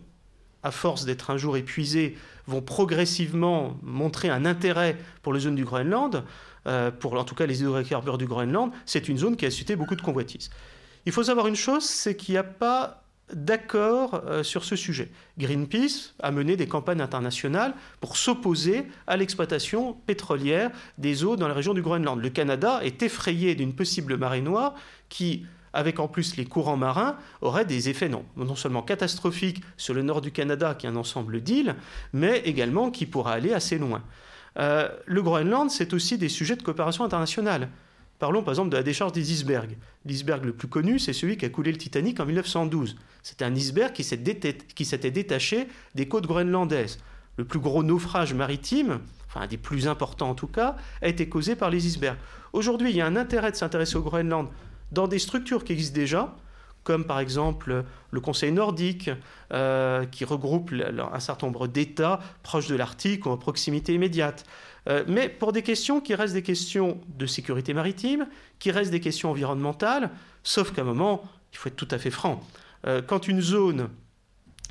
à 0.64 0.72
force 0.72 1.06
d'être 1.06 1.30
un 1.30 1.38
jour 1.38 1.58
épuisés, 1.58 2.18
vont 2.48 2.62
progressivement 2.62 3.78
montrer 3.82 4.30
un 4.30 4.46
intérêt 4.46 4.98
pour 5.22 5.34
les 5.34 5.42
zones 5.42 5.56
du 5.56 5.66
Groenland, 5.66 6.24
euh, 6.68 6.92
pour 6.92 7.14
en 7.14 7.24
tout 7.24 7.36
cas 7.36 7.46
les 7.46 7.62
hydrocarbures 7.62 8.18
du 8.18 8.26
Groenland, 8.26 8.72
c'est 8.86 9.08
une 9.08 9.18
zone 9.18 9.36
qui 9.36 9.46
a 9.46 9.52
suscité 9.52 9.76
beaucoup 9.76 9.96
de 9.96 10.02
convoitises. 10.02 10.50
Il 11.06 11.12
faut 11.12 11.24
savoir 11.24 11.48
une 11.48 11.56
chose, 11.56 11.84
c'est 11.84 12.16
qu'il 12.16 12.34
n'y 12.34 12.40
a 12.40 12.44
pas 12.44 13.05
d'accord 13.34 14.22
euh, 14.26 14.44
sur 14.44 14.64
ce 14.64 14.76
sujet. 14.76 15.10
Greenpeace 15.38 16.14
a 16.20 16.32
mené 16.32 16.56
des 16.58 16.68
campagnes 16.68 17.02
internationales 17.02 17.74
pour 18.00 18.18
s'opposer 18.18 18.86
à 19.08 19.18
l'exploitation 19.18 19.94
pétrolière 20.06 20.72
des 20.98 21.24
eaux 21.24 21.36
dans 21.36 21.48
la 21.48 21.54
région 21.54 21.74
du 21.74 21.82
Groenland. 21.82 22.22
Le 22.22 22.30
Canada 22.30 22.80
est 22.84 23.02
effrayé 23.02 23.56
d'une 23.56 23.74
possible 23.74 24.18
marée 24.18 24.42
noire 24.42 24.76
qui, 25.10 25.46
avec 25.74 26.00
en 26.00 26.08
plus 26.08 26.38
les 26.38 26.46
courants 26.46 26.78
marins, 26.78 27.18
aurait 27.42 27.66
des 27.66 27.90
effets 27.90 28.10
non, 28.10 28.26
seulement 28.56 28.84
catastrophiques 28.84 29.62
sur 29.78 29.94
le 29.94 30.04
nord 30.04 30.22
du 30.22 30.32
Canada, 30.32 30.76
qui 30.76 30.86
est 30.86 30.90
un 30.90 30.96
ensemble 30.96 31.42
d'îles, 31.42 31.76
mais 32.14 32.40
également 32.46 32.92
qui 32.92 33.06
pourra 33.06 33.34
aller 33.34 33.54
assez 33.54 33.78
loin. 33.78 34.04
Euh, 34.58 34.88
le 35.06 35.22
Groenland, 35.22 35.70
c'est 35.70 35.94
aussi 35.94 36.18
des 36.18 36.30
sujets 36.30 36.56
de 36.56 36.64
coopération 36.64 37.04
internationale. 37.04 37.70
Parlons 38.20 38.44
par 38.44 38.54
exemple 38.54 38.70
de 38.70 38.78
la 38.78 38.84
décharge 38.84 39.12
des 39.12 39.34
icebergs. 39.34 39.78
L'iceberg 40.06 40.46
le 40.46 40.54
plus 40.54 40.68
connu, 40.68 41.00
c'est 41.00 41.14
celui 41.14 41.38
qui 41.38 41.46
a 41.46 41.50
coulé 41.50 41.72
le 41.72 41.78
Titanic 41.78 42.20
en 42.20 42.26
1912. 42.26 42.96
C'était 43.24 43.44
un 43.46 43.54
iceberg 43.54 43.94
qui 43.94 44.04
s'était 44.04 45.12
détaché 45.12 45.68
des 45.96 46.08
côtes 46.08 46.26
groenlandaises. 46.26 47.00
Le 47.38 47.44
plus 47.44 47.60
gros 47.60 47.84
naufrage 47.84 48.34
maritime, 48.34 49.00
enfin 49.28 49.42
un 49.42 49.48
des 49.48 49.58
plus 49.58 49.88
importants 49.90 50.30
en 50.30 50.36
tout 50.36 50.48
cas, 50.48 50.78
a 51.02 51.08
été 51.10 51.28
causé 51.28 51.56
par 51.56 51.70
les 51.70 51.86
icebergs. 51.86 52.18
Aujourd'hui, 52.54 52.92
il 52.92 52.96
y 52.96 53.02
a 53.02 53.06
un 53.06 53.18
intérêt 53.18 53.52
de 53.52 53.58
s'intéresser 53.58 53.98
au 53.98 54.02
Groenland 54.02 54.48
dans 54.94 55.10
des 55.10 55.20
structures 55.20 55.66
qui 55.66 55.74
existent 55.74 55.96
déjà, 55.96 56.36
comme 56.86 57.04
par 57.04 57.20
exemple 57.20 57.84
le 58.12 58.22
Conseil 58.22 58.54
nordique, 58.54 59.10
euh, 59.52 60.06
qui 60.06 60.24
regroupe 60.24 60.72
un 60.72 61.20
certain 61.20 61.48
nombre 61.48 61.68
d'États 61.68 62.22
proches 62.44 62.68
de 62.68 62.76
l'Arctique 62.76 63.26
ou 63.26 63.30
en 63.30 63.38
proximité 63.38 63.94
immédiate. 63.94 64.46
Euh, 64.88 65.04
mais 65.08 65.28
pour 65.28 65.52
des 65.52 65.64
questions 65.64 66.00
qui 66.00 66.16
restent 66.16 66.36
des 66.36 66.44
questions 66.44 67.02
de 67.18 67.26
sécurité 67.26 67.74
maritime, 67.74 68.28
qui 68.60 68.72
restent 68.72 68.92
des 68.92 69.00
questions 69.00 69.32
environnementales, 69.32 70.12
sauf 70.44 70.72
qu'à 70.72 70.84
un 70.84 70.86
moment, 70.86 71.24
il 71.52 71.58
faut 71.58 71.70
être 71.70 71.76
tout 71.76 71.88
à 71.90 71.98
fait 71.98 72.12
franc. 72.12 72.40
Euh, 72.86 73.02
quand 73.02 73.28
une 73.28 73.42
zone 73.42 73.90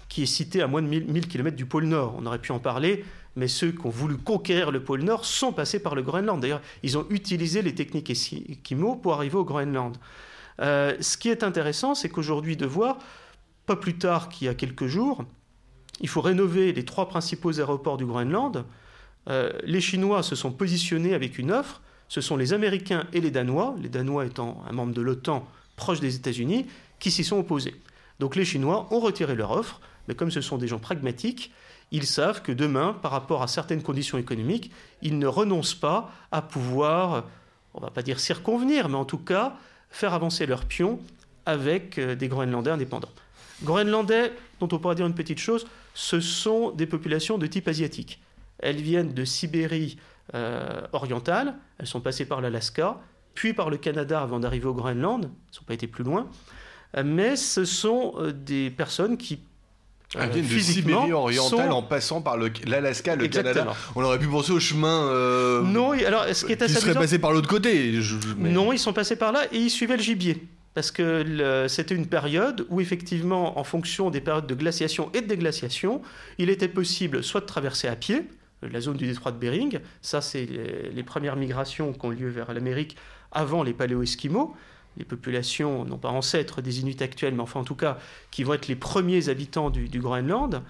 qui 0.08 0.22
est 0.22 0.26
citée 0.26 0.62
à 0.62 0.68
moins 0.68 0.82
de 0.82 0.86
1000, 0.86 1.26
km 1.26 1.56
du 1.56 1.66
pôle 1.66 1.86
Nord, 1.86 2.14
on 2.16 2.26
aurait 2.26 2.38
pu 2.38 2.52
en 2.52 2.60
parler, 2.60 3.04
mais 3.34 3.48
ceux 3.48 3.72
qui 3.72 3.84
ont 3.84 3.90
voulu 3.90 4.16
conquérir 4.16 4.70
le 4.70 4.84
pôle 4.84 5.02
Nord 5.02 5.24
sont 5.24 5.52
passés 5.52 5.80
par 5.80 5.96
le 5.96 6.02
Groenland. 6.02 6.40
D'ailleurs, 6.40 6.62
ils 6.84 6.96
ont 6.96 7.06
utilisé 7.10 7.60
les 7.60 7.74
techniques 7.74 8.10
Eskimo 8.10 8.94
pour 8.94 9.14
arriver 9.14 9.36
au 9.36 9.44
Groenland. 9.44 9.96
Euh, 10.60 10.96
ce 11.00 11.16
qui 11.16 11.28
est 11.28 11.42
intéressant, 11.42 11.94
c'est 11.94 12.08
qu'aujourd'hui, 12.08 12.56
de 12.56 12.66
voir, 12.66 12.98
pas 13.66 13.76
plus 13.76 13.98
tard 13.98 14.28
qu'il 14.28 14.46
y 14.46 14.48
a 14.48 14.54
quelques 14.54 14.86
jours, 14.86 15.24
il 16.00 16.08
faut 16.08 16.20
rénover 16.20 16.72
les 16.72 16.84
trois 16.84 17.08
principaux 17.08 17.58
aéroports 17.58 17.96
du 17.96 18.06
Groenland. 18.06 18.64
Euh, 19.28 19.50
les 19.64 19.80
Chinois 19.80 20.22
se 20.22 20.34
sont 20.34 20.52
positionnés 20.52 21.14
avec 21.14 21.38
une 21.38 21.52
offre. 21.52 21.80
Ce 22.08 22.20
sont 22.20 22.36
les 22.36 22.52
Américains 22.52 23.06
et 23.12 23.20
les 23.20 23.30
Danois, 23.30 23.74
les 23.80 23.88
Danois 23.88 24.26
étant 24.26 24.62
un 24.68 24.72
membre 24.72 24.92
de 24.92 25.02
l'OTAN 25.02 25.46
proche 25.76 26.00
des 26.00 26.16
États-Unis, 26.16 26.66
qui 26.98 27.10
s'y 27.10 27.24
sont 27.24 27.38
opposés. 27.38 27.80
Donc 28.20 28.36
les 28.36 28.44
Chinois 28.44 28.86
ont 28.90 29.00
retiré 29.00 29.34
leur 29.34 29.50
offre, 29.50 29.80
mais 30.06 30.14
comme 30.14 30.30
ce 30.30 30.40
sont 30.40 30.58
des 30.58 30.68
gens 30.68 30.78
pragmatiques, 30.78 31.52
ils 31.90 32.06
savent 32.06 32.42
que 32.42 32.52
demain, 32.52 32.92
par 32.92 33.10
rapport 33.10 33.42
à 33.42 33.46
certaines 33.46 33.82
conditions 33.82 34.18
économiques, 34.18 34.70
ils 35.02 35.18
ne 35.18 35.26
renoncent 35.26 35.74
pas 35.74 36.12
à 36.32 36.42
pouvoir, 36.42 37.24
on 37.74 37.80
ne 37.80 37.84
va 37.84 37.90
pas 37.90 38.02
dire 38.02 38.20
circonvenir, 38.20 38.88
mais 38.88 38.96
en 38.96 39.04
tout 39.04 39.18
cas 39.18 39.56
faire 39.94 40.12
avancer 40.12 40.44
leurs 40.46 40.64
pions 40.64 40.98
avec 41.46 41.98
euh, 41.98 42.16
des 42.16 42.26
Groenlandais 42.26 42.70
indépendants. 42.70 43.12
Groenlandais, 43.62 44.32
dont 44.58 44.68
on 44.72 44.78
pourra 44.78 44.96
dire 44.96 45.06
une 45.06 45.14
petite 45.14 45.38
chose, 45.38 45.66
ce 45.94 46.20
sont 46.20 46.72
des 46.72 46.86
populations 46.86 47.38
de 47.38 47.46
type 47.46 47.68
asiatique. 47.68 48.20
Elles 48.58 48.80
viennent 48.80 49.14
de 49.14 49.24
Sibérie 49.24 49.96
euh, 50.34 50.80
orientale, 50.92 51.54
elles 51.78 51.86
sont 51.86 52.00
passées 52.00 52.26
par 52.26 52.40
l'Alaska, 52.40 52.98
puis 53.34 53.52
par 53.54 53.70
le 53.70 53.76
Canada 53.76 54.20
avant 54.20 54.40
d'arriver 54.40 54.66
au 54.66 54.74
Groenland, 54.74 55.22
elles 55.22 55.28
n'ont 55.28 55.66
pas 55.66 55.74
été 55.74 55.86
plus 55.86 56.02
loin, 56.02 56.28
euh, 56.96 57.04
mais 57.04 57.36
ce 57.36 57.64
sont 57.64 58.14
des 58.34 58.70
personnes 58.70 59.16
qui 59.16 59.38
elles 60.18 60.30
viennent 60.30 60.46
de 60.46 60.58
Sibérie 60.58 61.12
orientale 61.12 61.72
en 61.72 61.82
passant 61.82 62.20
par 62.20 62.36
l'Alaska, 62.36 63.16
le, 63.16 63.28
Canada. 63.28 63.74
On 63.94 64.02
aurait 64.02 64.18
pu 64.18 64.28
penser 64.28 64.52
au 64.52 64.60
chemin. 64.60 65.62
non, 65.62 65.92
alors 65.92 66.26
ce 66.32 66.44
qui 66.44 66.52
est 66.52 66.62
assez. 66.62 66.74
Qui 66.74 66.80
serait 66.80 66.94
passé 66.94 67.18
par 67.18 67.32
l'autre 67.32 67.48
côté. 67.48 67.98
Non, 68.38 68.72
ils 68.72 68.78
sont 68.78 68.92
passés 68.92 69.16
par 69.16 69.32
là 69.32 69.42
et 69.52 69.58
ils 69.58 69.70
suivaient 69.70 69.96
le 69.96 70.02
gibier 70.02 70.42
parce 70.74 70.90
que 70.90 71.66
c'était 71.68 71.94
une 71.94 72.06
période 72.06 72.66
où 72.68 72.80
effectivement, 72.80 73.58
en 73.58 73.64
fonction 73.64 74.10
des 74.10 74.20
périodes 74.20 74.46
de 74.46 74.54
glaciation 74.54 75.08
et 75.14 75.20
de 75.20 75.26
déglaciation, 75.26 76.02
il 76.38 76.50
était 76.50 76.68
possible 76.68 77.22
soit 77.22 77.40
de 77.40 77.46
traverser 77.46 77.86
à 77.86 77.94
pied 77.94 78.26
la 78.72 78.80
zone 78.80 78.96
du 78.96 79.06
détroit 79.06 79.32
de 79.32 79.38
Bering, 79.38 79.80
ça 80.02 80.20
c'est 80.20 80.46
les, 80.46 81.02
premières 81.02 81.36
migrations 81.36 81.92
qui 81.92 82.06
ont 82.06 82.10
lieu 82.10 82.28
vers 82.28 82.52
l'Amérique 82.52 82.96
avant 83.32 83.62
les 83.62 83.72
paléo-esquimaux, 83.72 84.54
les 84.96 85.04
populations, 85.04 85.84
non 85.84 85.98
pas 85.98 86.10
ancêtres 86.10 86.62
des 86.62 86.80
Inuits 86.80 87.02
actuels, 87.02 87.34
mais 87.34 87.42
enfin 87.42 87.60
en 87.60 87.64
tout 87.64 87.74
cas 87.74 87.98
qui 88.30 88.44
vont 88.44 88.54
être 88.54 88.68
les 88.68 88.76
premiers 88.76 89.28
habitants 89.28 89.70
du, 89.70 89.98
Groenland, 89.98 90.62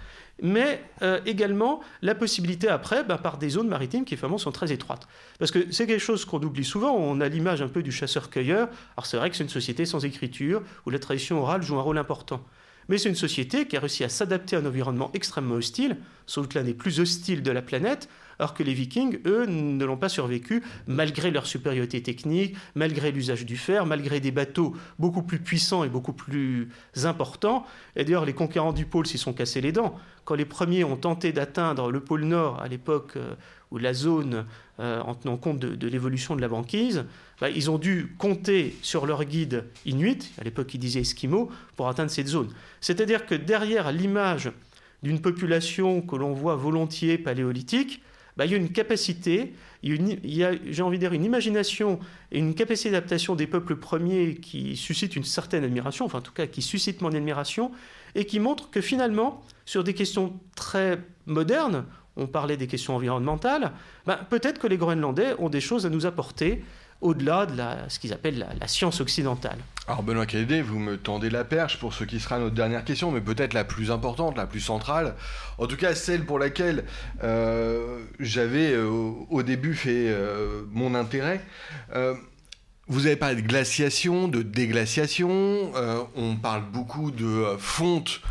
mais 0.42 0.82
euh, 1.02 1.20
également 1.26 1.80
la 2.02 2.14
possibilité 2.14 2.68
après, 2.68 3.04
bah, 3.04 3.18
par 3.18 3.38
des 3.38 3.50
zones 3.50 3.68
maritimes 3.68 4.04
qui 4.04 4.16
vraiment 4.16 4.38
sont 4.38 4.52
très 4.52 4.72
étroites. 4.72 5.06
Parce 5.38 5.50
que 5.50 5.70
c'est 5.70 5.86
quelque 5.86 6.00
chose 6.00 6.24
qu'on 6.24 6.42
oublie 6.42 6.64
souvent, 6.64 6.94
on 6.94 7.20
a 7.20 7.28
l'image 7.28 7.62
un 7.62 7.68
peu 7.68 7.82
du 7.82 7.92
chasseur-cueilleur, 7.92 8.68
alors 8.96 9.06
c'est 9.06 9.16
vrai 9.16 9.30
que 9.30 9.36
c'est 9.36 9.44
une 9.44 9.50
société 9.50 9.84
sans 9.84 10.04
écriture, 10.04 10.62
où 10.86 10.90
la 10.90 10.98
tradition 10.98 11.40
orale 11.40 11.62
joue 11.62 11.76
un 11.76 11.82
rôle 11.82 11.98
important. 11.98 12.42
Mais 12.88 12.98
c'est 12.98 13.08
une 13.08 13.14
société 13.14 13.66
qui 13.66 13.76
a 13.76 13.80
réussi 13.80 14.04
à 14.04 14.08
s'adapter 14.08 14.56
à 14.56 14.58
un 14.58 14.66
environnement 14.66 15.10
extrêmement 15.14 15.54
hostile, 15.54 15.96
sans 16.26 16.42
doute 16.42 16.54
l'un 16.54 16.64
des 16.64 16.74
plus 16.74 17.00
hostiles 17.00 17.42
de 17.42 17.50
la 17.50 17.62
planète, 17.62 18.08
alors 18.38 18.54
que 18.54 18.62
les 18.62 18.74
Vikings, 18.74 19.18
eux, 19.26 19.46
ne 19.46 19.84
l'ont 19.84 19.96
pas 19.96 20.08
survécu, 20.08 20.62
malgré 20.86 21.30
leur 21.30 21.46
supériorité 21.46 22.02
technique, 22.02 22.56
malgré 22.74 23.12
l'usage 23.12 23.44
du 23.44 23.56
fer, 23.56 23.86
malgré 23.86 24.20
des 24.20 24.30
bateaux 24.30 24.74
beaucoup 24.98 25.22
plus 25.22 25.38
puissants 25.38 25.84
et 25.84 25.88
beaucoup 25.88 26.12
plus 26.12 26.68
importants. 27.04 27.66
Et 27.96 28.04
d'ailleurs, 28.04 28.24
les 28.24 28.32
conquérants 28.32 28.72
du 28.72 28.86
pôle 28.86 29.06
s'y 29.06 29.18
sont 29.18 29.32
cassés 29.32 29.60
les 29.60 29.72
dents. 29.72 29.94
Quand 30.24 30.34
les 30.34 30.46
premiers 30.46 30.84
ont 30.84 30.96
tenté 30.96 31.32
d'atteindre 31.32 31.90
le 31.90 32.00
pôle 32.00 32.24
Nord, 32.24 32.60
à 32.60 32.68
l'époque 32.68 33.12
euh, 33.16 33.34
où 33.70 33.78
la 33.78 33.92
zone, 33.92 34.46
euh, 34.80 35.00
en 35.00 35.14
tenant 35.14 35.36
compte 35.36 35.58
de, 35.58 35.88
l'évolution 35.88 36.34
de 36.34 36.40
la 36.40 36.48
banquise, 36.48 37.04
bah, 37.40 37.50
ils 37.50 37.70
ont 37.70 37.78
dû 37.78 38.14
compter 38.18 38.74
sur 38.82 39.04
leur 39.04 39.24
guide 39.24 39.64
inuit, 39.84 40.32
à 40.40 40.44
l'époque 40.44 40.72
ils 40.74 40.78
disaient 40.78 41.00
esquimaux, 41.00 41.50
pour 41.76 41.88
atteindre 41.88 42.10
cette 42.10 42.28
zone. 42.28 42.48
C'est-à-dire 42.80 43.26
que 43.26 43.34
derrière 43.34 43.92
l'image 43.92 44.50
d'une 45.02 45.20
population 45.20 46.00
que 46.00 46.16
l'on 46.16 46.32
voit 46.32 46.56
volontiers 46.56 47.18
paléolithique, 47.18 48.02
bah, 48.36 48.46
il 48.46 48.52
y 48.52 48.54
a 48.54 48.56
une 48.56 48.70
capacité, 48.70 49.54
il 49.82 50.18
y 50.24 50.44
a, 50.44 50.52
j'ai 50.70 50.82
envie 50.82 50.98
de 50.98 51.00
dire, 51.00 51.12
une 51.12 51.24
imagination 51.24 52.00
et 52.32 52.38
une 52.38 52.54
capacité 52.54 52.90
d'adaptation 52.90 53.34
des 53.34 53.46
peuples 53.46 53.76
premiers 53.76 54.34
qui 54.34 54.76
suscite 54.76 55.14
une 55.14 55.24
certaine 55.24 55.62
admiration, 55.64 56.04
enfin 56.04 56.18
en 56.18 56.22
tout 56.22 56.32
cas 56.32 56.46
qui 56.46 56.62
suscite 56.62 57.00
mon 57.00 57.12
admiration, 57.12 57.70
et 58.14 58.24
qui 58.24 58.40
montre 58.40 58.70
que 58.70 58.80
finalement, 58.80 59.42
sur 59.64 59.84
des 59.84 59.94
questions 59.94 60.38
très 60.56 60.98
modernes, 61.26 61.84
on 62.16 62.26
parlait 62.26 62.56
des 62.56 62.66
questions 62.66 62.94
environnementales, 62.96 63.72
bah, 64.06 64.20
peut-être 64.28 64.58
que 64.58 64.66
les 64.66 64.76
Groenlandais 64.76 65.34
ont 65.38 65.48
des 65.48 65.60
choses 65.60 65.86
à 65.86 65.90
nous 65.90 66.06
apporter 66.06 66.62
au-delà 67.04 67.44
de 67.46 67.62
ce 67.88 67.98
qu'ils 67.98 68.14
appellent 68.14 68.46
la, 68.58 68.66
science 68.66 69.00
occidentale. 69.00 69.58
Alors 69.86 70.02
Benoît 70.02 70.24
Kennedy, 70.24 70.62
vous 70.62 70.78
me 70.78 70.96
tendez 70.96 71.28
la 71.28 71.44
perche 71.44 71.78
pour 71.78 71.92
ce 71.92 72.02
qui 72.04 72.18
sera 72.18 72.38
notre 72.38 72.54
dernière 72.54 72.82
question, 72.82 73.12
mais 73.12 73.20
peut-être 73.20 73.52
la 73.52 73.64
plus 73.64 73.90
importante, 73.90 74.38
la 74.38 74.46
plus 74.46 74.60
centrale, 74.60 75.14
en 75.58 75.66
tout 75.66 75.76
cas 75.76 75.94
celle 75.94 76.24
pour 76.24 76.38
laquelle 76.38 76.84
euh, 77.22 78.02
j'avais 78.18 78.72
euh, 78.72 78.88
au 79.28 79.42
début 79.42 79.74
fait 79.74 80.08
euh, 80.08 80.62
mon 80.72 80.94
intérêt. 80.94 81.44
vous 82.88 83.06
avez 83.06 83.16
parlé 83.16 83.36
de 83.36 83.46
glaciation, 83.46 84.26
de 84.26 84.40
déglaciation, 84.42 85.72
on 86.16 86.36
parle 86.36 86.64
beaucoup 86.72 87.10
de 87.10 87.56
fonte 87.58 88.22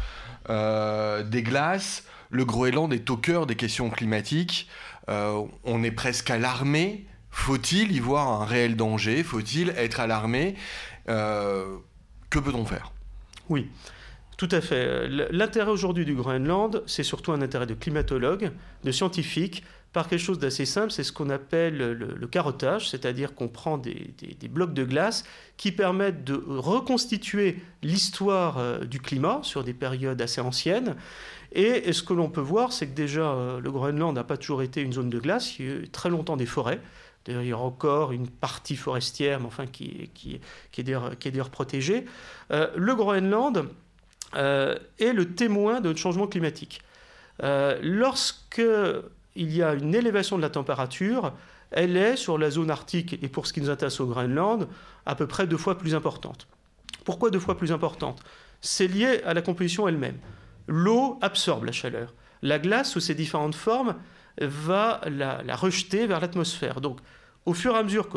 des 0.49 1.43
glaces, 1.43 2.05
le 2.31 2.43
Groenland 2.43 2.91
est 2.91 3.07
au 3.11 3.17
cœur 3.17 3.45
des 3.45 3.55
questions 3.55 3.91
climatiques, 3.91 4.67
on 5.07 5.83
est 5.83 5.91
presque 5.91 6.31
alarmé 6.31 7.05
faut-il 7.33 7.91
y 7.91 7.99
voir 7.99 8.41
un 8.41 8.45
réel 8.45 8.77
danger? 8.77 9.23
Faut-il 9.23 9.69
être 9.71 9.99
alarmé? 9.99 10.55
Euh, 11.09 11.77
Que 12.29 12.39
peut-on 12.39 12.63
faire? 12.63 12.93
Oui. 13.49 13.69
Tout 14.37 14.49
à 14.51 14.61
fait. 14.61 15.07
L'intérêt 15.09 15.69
aujourd'hui 15.69 16.05
du 16.05 16.15
Groenland, 16.15 16.83
c'est 16.87 17.03
surtout 17.03 17.31
un 17.31 17.41
intérêt 17.41 17.65
de 17.65 17.73
climatologue, 17.73 18.51
de 18.83 18.91
scientifique, 18.91 19.63
par 19.93 20.07
quelque 20.07 20.19
chose 20.19 20.39
d'assez 20.39 20.65
simple, 20.65 20.91
c'est 20.91 21.03
ce 21.03 21.11
qu'on 21.11 21.29
appelle 21.29 21.77
le, 21.77 22.27
carottage, 22.27 22.89
c'est-à-dire 22.89 23.35
qu'on 23.35 23.47
prend 23.47 23.77
des, 23.77 24.15
blocs 24.49 24.73
de 24.73 24.83
glace 24.83 25.23
qui 25.55 25.71
permettent 25.71 26.23
de 26.23 26.33
reconstituer 26.47 27.61
l'histoire 27.83 28.57
euh, 28.57 28.79
du 28.79 28.99
climat 28.99 29.39
sur 29.43 29.63
des 29.63 29.73
périodes 29.73 30.19
assez 30.19 30.41
anciennes. 30.41 30.95
Et, 31.51 31.93
ce 31.93 32.01
que 32.01 32.13
l'on 32.13 32.29
peut 32.29 32.41
voir, 32.41 32.73
c'est 32.73 32.87
que 32.87 32.95
déjà, 32.95 33.33
euh, 33.33 33.59
le 33.59 33.71
Groenland 33.71 34.15
n'a 34.15 34.23
pas 34.23 34.37
toujours 34.37 34.63
été 34.63 34.81
une 34.81 34.93
zone 34.93 35.11
de 35.11 35.19
glace, 35.19 35.59
il 35.59 35.65
y 35.65 35.69
a 35.69 35.75
eu 35.75 35.89
très 35.89 36.09
longtemps 36.09 36.37
des 36.37 36.47
forêts. 36.47 36.81
D'ailleurs, 37.25 37.43
il 37.43 37.49
y 37.49 37.53
a 37.53 37.57
encore 37.57 38.11
une 38.11 38.27
partie 38.27 38.75
forestière, 38.75 39.39
mais 39.39 39.45
enfin 39.45 39.65
qui, 39.65 40.09
qui, 40.13 40.41
qui 40.71 40.81
est 40.81 40.83
d'ailleurs 40.83 41.49
protégée. 41.49 42.05
Euh, 42.51 42.69
le 42.75 42.95
Groenland 42.95 43.69
euh, 44.35 44.77
est 44.99 45.13
le 45.13 45.33
témoin 45.33 45.79
de 45.79 45.95
changement 45.95 46.27
climatique. 46.27 46.81
Euh, 47.41 47.79
Lorsqu'il 47.81 49.03
y 49.35 49.63
a 49.63 49.73
une 49.73 49.95
élévation 49.95 50.37
de 50.37 50.41
la 50.41 50.49
température, 50.49 51.33
elle 51.71 51.97
est 51.97 52.15
sur 52.17 52.37
la 52.37 52.51
zone 52.51 52.69
arctique 52.69 53.17
et 53.21 53.27
pour 53.29 53.47
ce 53.47 53.53
qui 53.53 53.61
nous 53.61 53.69
intéresse 53.69 53.99
au 53.99 54.05
Groenland 54.05 54.67
à 55.05 55.15
peu 55.15 55.25
près 55.25 55.47
deux 55.47 55.57
fois 55.57 55.77
plus 55.77 55.95
importante. 55.95 56.47
Pourquoi 57.05 57.31
deux 57.31 57.39
fois 57.39 57.57
plus 57.57 57.71
importante? 57.71 58.21
C'est 58.61 58.87
lié 58.87 59.21
à 59.25 59.33
la 59.33 59.41
composition 59.41 59.87
elle-même. 59.87 60.17
L'eau 60.67 61.17
absorbe 61.21 61.65
la 61.65 61.71
chaleur. 61.71 62.13
La 62.41 62.59
glace, 62.59 62.91
sous 62.91 62.99
ses 62.99 63.15
différentes 63.15 63.55
formes, 63.55 63.95
va 64.41 65.01
la, 65.09 65.55
rejeter 65.55 66.07
vers 66.07 66.19
l'atmosphère. 66.19 66.81
Donc, 66.81 66.99
au 67.45 67.53
fur 67.53 67.75
et 67.75 67.79
à 67.79 67.83
mesure 67.83 68.09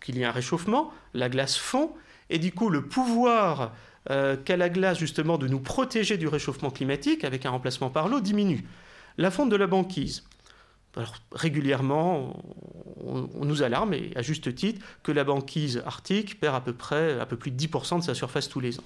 qu'il 0.00 0.18
y 0.18 0.24
a 0.24 0.28
un 0.28 0.32
réchauffement, 0.32 0.92
la 1.14 1.28
glace 1.28 1.56
fond, 1.56 1.92
et 2.28 2.38
du 2.38 2.52
coup, 2.52 2.70
le 2.70 2.86
pouvoir 2.86 3.72
euh, 4.10 4.36
qu'a 4.36 4.56
la 4.56 4.68
glace 4.68 4.98
justement 4.98 5.36
de 5.36 5.48
nous 5.48 5.60
protéger 5.60 6.16
du 6.16 6.28
réchauffement 6.28 6.70
climatique 6.70 7.24
avec 7.24 7.44
un 7.44 7.50
remplacement 7.50 7.90
par 7.90 8.08
l'eau 8.08 8.20
diminue. 8.20 8.64
La 9.18 9.30
fonte 9.30 9.50
de 9.50 9.56
la 9.56 9.66
banquise. 9.66 10.24
régulièrement, 11.32 12.42
on, 13.04 13.44
nous 13.44 13.62
alarme, 13.62 13.94
et 13.94 14.10
à 14.16 14.22
juste 14.22 14.54
titre, 14.54 14.84
que 15.02 15.12
la 15.12 15.24
banquise 15.24 15.82
arctique 15.86 16.40
perd 16.40 16.54
à 16.54 16.60
peu 16.60 16.72
près 16.72 17.20
un 17.20 17.26
peu 17.26 17.36
plus 17.36 17.50
de 17.50 17.56
10% 17.56 17.98
de 17.98 18.04
sa 18.04 18.14
surface 18.14 18.48
tous 18.48 18.60
les 18.60 18.78
ans. 18.78 18.84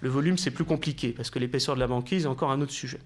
Le 0.00 0.08
volume, 0.08 0.36
c'est 0.36 0.50
plus 0.50 0.64
compliqué, 0.64 1.12
parce 1.12 1.30
que 1.30 1.38
l'épaisseur 1.38 1.74
de 1.74 1.80
la 1.80 1.86
banquise 1.86 2.24
est 2.24 2.28
encore 2.28 2.50
un 2.50 2.60
autre 2.60 2.72
sujet. 2.72 2.98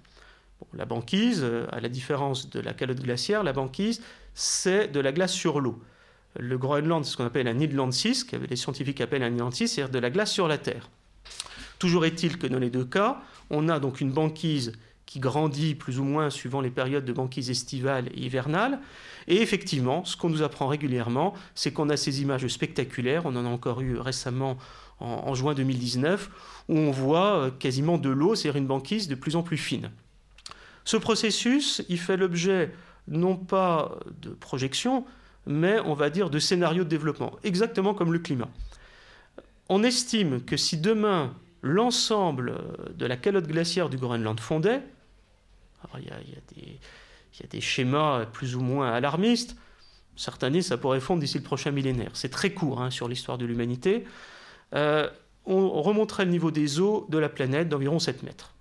La 0.74 0.84
banquise, 0.84 1.40
euh, 1.42 1.66
à 1.70 1.80
la 1.80 1.88
différence 1.88 2.50
de 2.50 2.60
la 2.60 2.72
calotte 2.72 3.00
glaciaire, 3.00 3.42
la 3.42 3.52
banquise, 3.52 4.02
c'est 4.34 4.88
de 4.88 5.00
la 5.00 5.12
glace 5.12 5.32
sur 5.32 5.60
l'eau. 5.60 5.80
Le 6.38 6.58
Groenland, 6.58 7.04
c'est 7.04 7.12
ce 7.12 7.16
qu'on 7.16 7.24
appelle 7.24 7.48
un 7.48 7.60
Inland 7.60 7.92
6, 7.92 8.24
que 8.24 8.36
les 8.36 8.56
scientifiques 8.56 9.00
appellent 9.00 9.22
un 9.22 9.32
Inland 9.32 9.52
6, 9.52 9.68
c'est-à-dire 9.68 9.92
de 9.92 9.98
la 9.98 10.10
glace 10.10 10.32
sur 10.32 10.48
la 10.48 10.58
Terre. 10.58 10.90
Toujours 11.78 12.04
est-il 12.04 12.38
que 12.38 12.46
dans 12.46 12.58
les 12.58 12.70
deux 12.70 12.84
cas, 12.84 13.20
on 13.50 13.68
a 13.68 13.78
donc 13.80 14.00
une 14.00 14.10
banquise 14.10 14.72
qui 15.06 15.20
grandit 15.20 15.74
plus 15.74 16.00
ou 16.00 16.04
moins 16.04 16.30
suivant 16.30 16.60
les 16.60 16.70
périodes 16.70 17.04
de 17.04 17.12
banquise 17.12 17.48
estivale 17.48 18.08
et 18.14 18.22
hivernale. 18.22 18.80
Et 19.28 19.40
effectivement, 19.40 20.04
ce 20.04 20.16
qu'on 20.16 20.28
nous 20.28 20.42
apprend 20.42 20.66
régulièrement, 20.66 21.34
c'est 21.54 21.72
qu'on 21.72 21.88
a 21.88 21.96
ces 21.96 22.22
images 22.22 22.46
spectaculaires, 22.48 23.22
on 23.24 23.36
en 23.36 23.46
a 23.46 23.48
encore 23.48 23.80
eu 23.80 23.98
récemment 23.98 24.58
en, 24.98 25.34
juin 25.34 25.54
2019, 25.54 26.30
où 26.68 26.76
on 26.76 26.90
voit 26.90 27.36
euh, 27.36 27.50
quasiment 27.50 27.98
de 27.98 28.08
l'eau, 28.08 28.34
c'est-à-dire 28.34 28.58
une 28.58 28.66
banquise 28.66 29.08
de 29.08 29.14
plus 29.14 29.36
en 29.36 29.42
plus 29.42 29.58
fine. 29.58 29.90
Ce 30.86 30.96
processus, 30.96 31.82
il 31.88 31.98
fait 31.98 32.16
l'objet 32.16 32.72
non 33.08 33.36
pas 33.36 33.98
de 34.22 34.30
projections, 34.30 35.04
mais 35.44 35.80
on 35.80 35.94
va 35.94 36.10
dire 36.10 36.30
de 36.30 36.38
scénarios 36.38 36.84
de 36.84 36.88
développement, 36.88 37.32
exactement 37.42 37.92
comme 37.92 38.12
le 38.12 38.20
climat. 38.20 38.48
On 39.68 39.82
estime 39.82 40.44
que 40.44 40.56
si 40.56 40.78
demain 40.78 41.34
l'ensemble 41.60 42.54
de 42.94 43.04
la 43.04 43.16
calotte 43.16 43.48
glaciaire 43.48 43.88
du 43.88 43.96
Groenland 43.96 44.38
fondait, 44.38 44.80
il 45.98 46.04
y, 46.04 47.42
a, 47.42 47.46
des, 47.48 47.60
schémas 47.60 48.24
plus 48.26 48.54
ou 48.54 48.60
moins 48.60 48.92
alarmistes, 48.92 49.56
certaines 50.14 50.48
années 50.48 50.62
ça 50.62 50.78
pourrait 50.78 51.00
fondre 51.00 51.20
d'ici 51.20 51.38
le 51.38 51.44
prochain 51.44 51.72
millénaire. 51.72 52.12
C'est 52.14 52.28
très 52.28 52.52
court 52.52 52.80
hein, 52.80 52.90
sur 52.90 53.08
l'histoire 53.08 53.38
de 53.38 53.44
l'humanité. 53.44 54.04
Euh, 54.74 55.10
on 55.46 55.82
remonterait 55.82 56.26
le 56.26 56.30
niveau 56.30 56.52
des 56.52 56.78
eaux 56.78 57.06
de 57.08 57.18
la 57.18 57.28
planète 57.28 57.68
d'environ 57.68 57.98
7 57.98 58.22
mètres. 58.22 58.55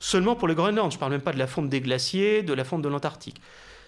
Seulement 0.00 0.34
pour 0.34 0.48
le 0.48 0.54
Groenland, 0.54 0.90
je 0.90 0.96
ne 0.96 1.00
parle 1.00 1.12
même 1.12 1.20
pas 1.20 1.32
de 1.32 1.38
la 1.38 1.46
fonte 1.46 1.68
des 1.68 1.80
glaciers, 1.80 2.42
de 2.42 2.54
la 2.54 2.64
fonte 2.64 2.82
de 2.82 2.88
l'Antarctique. 2.88 3.40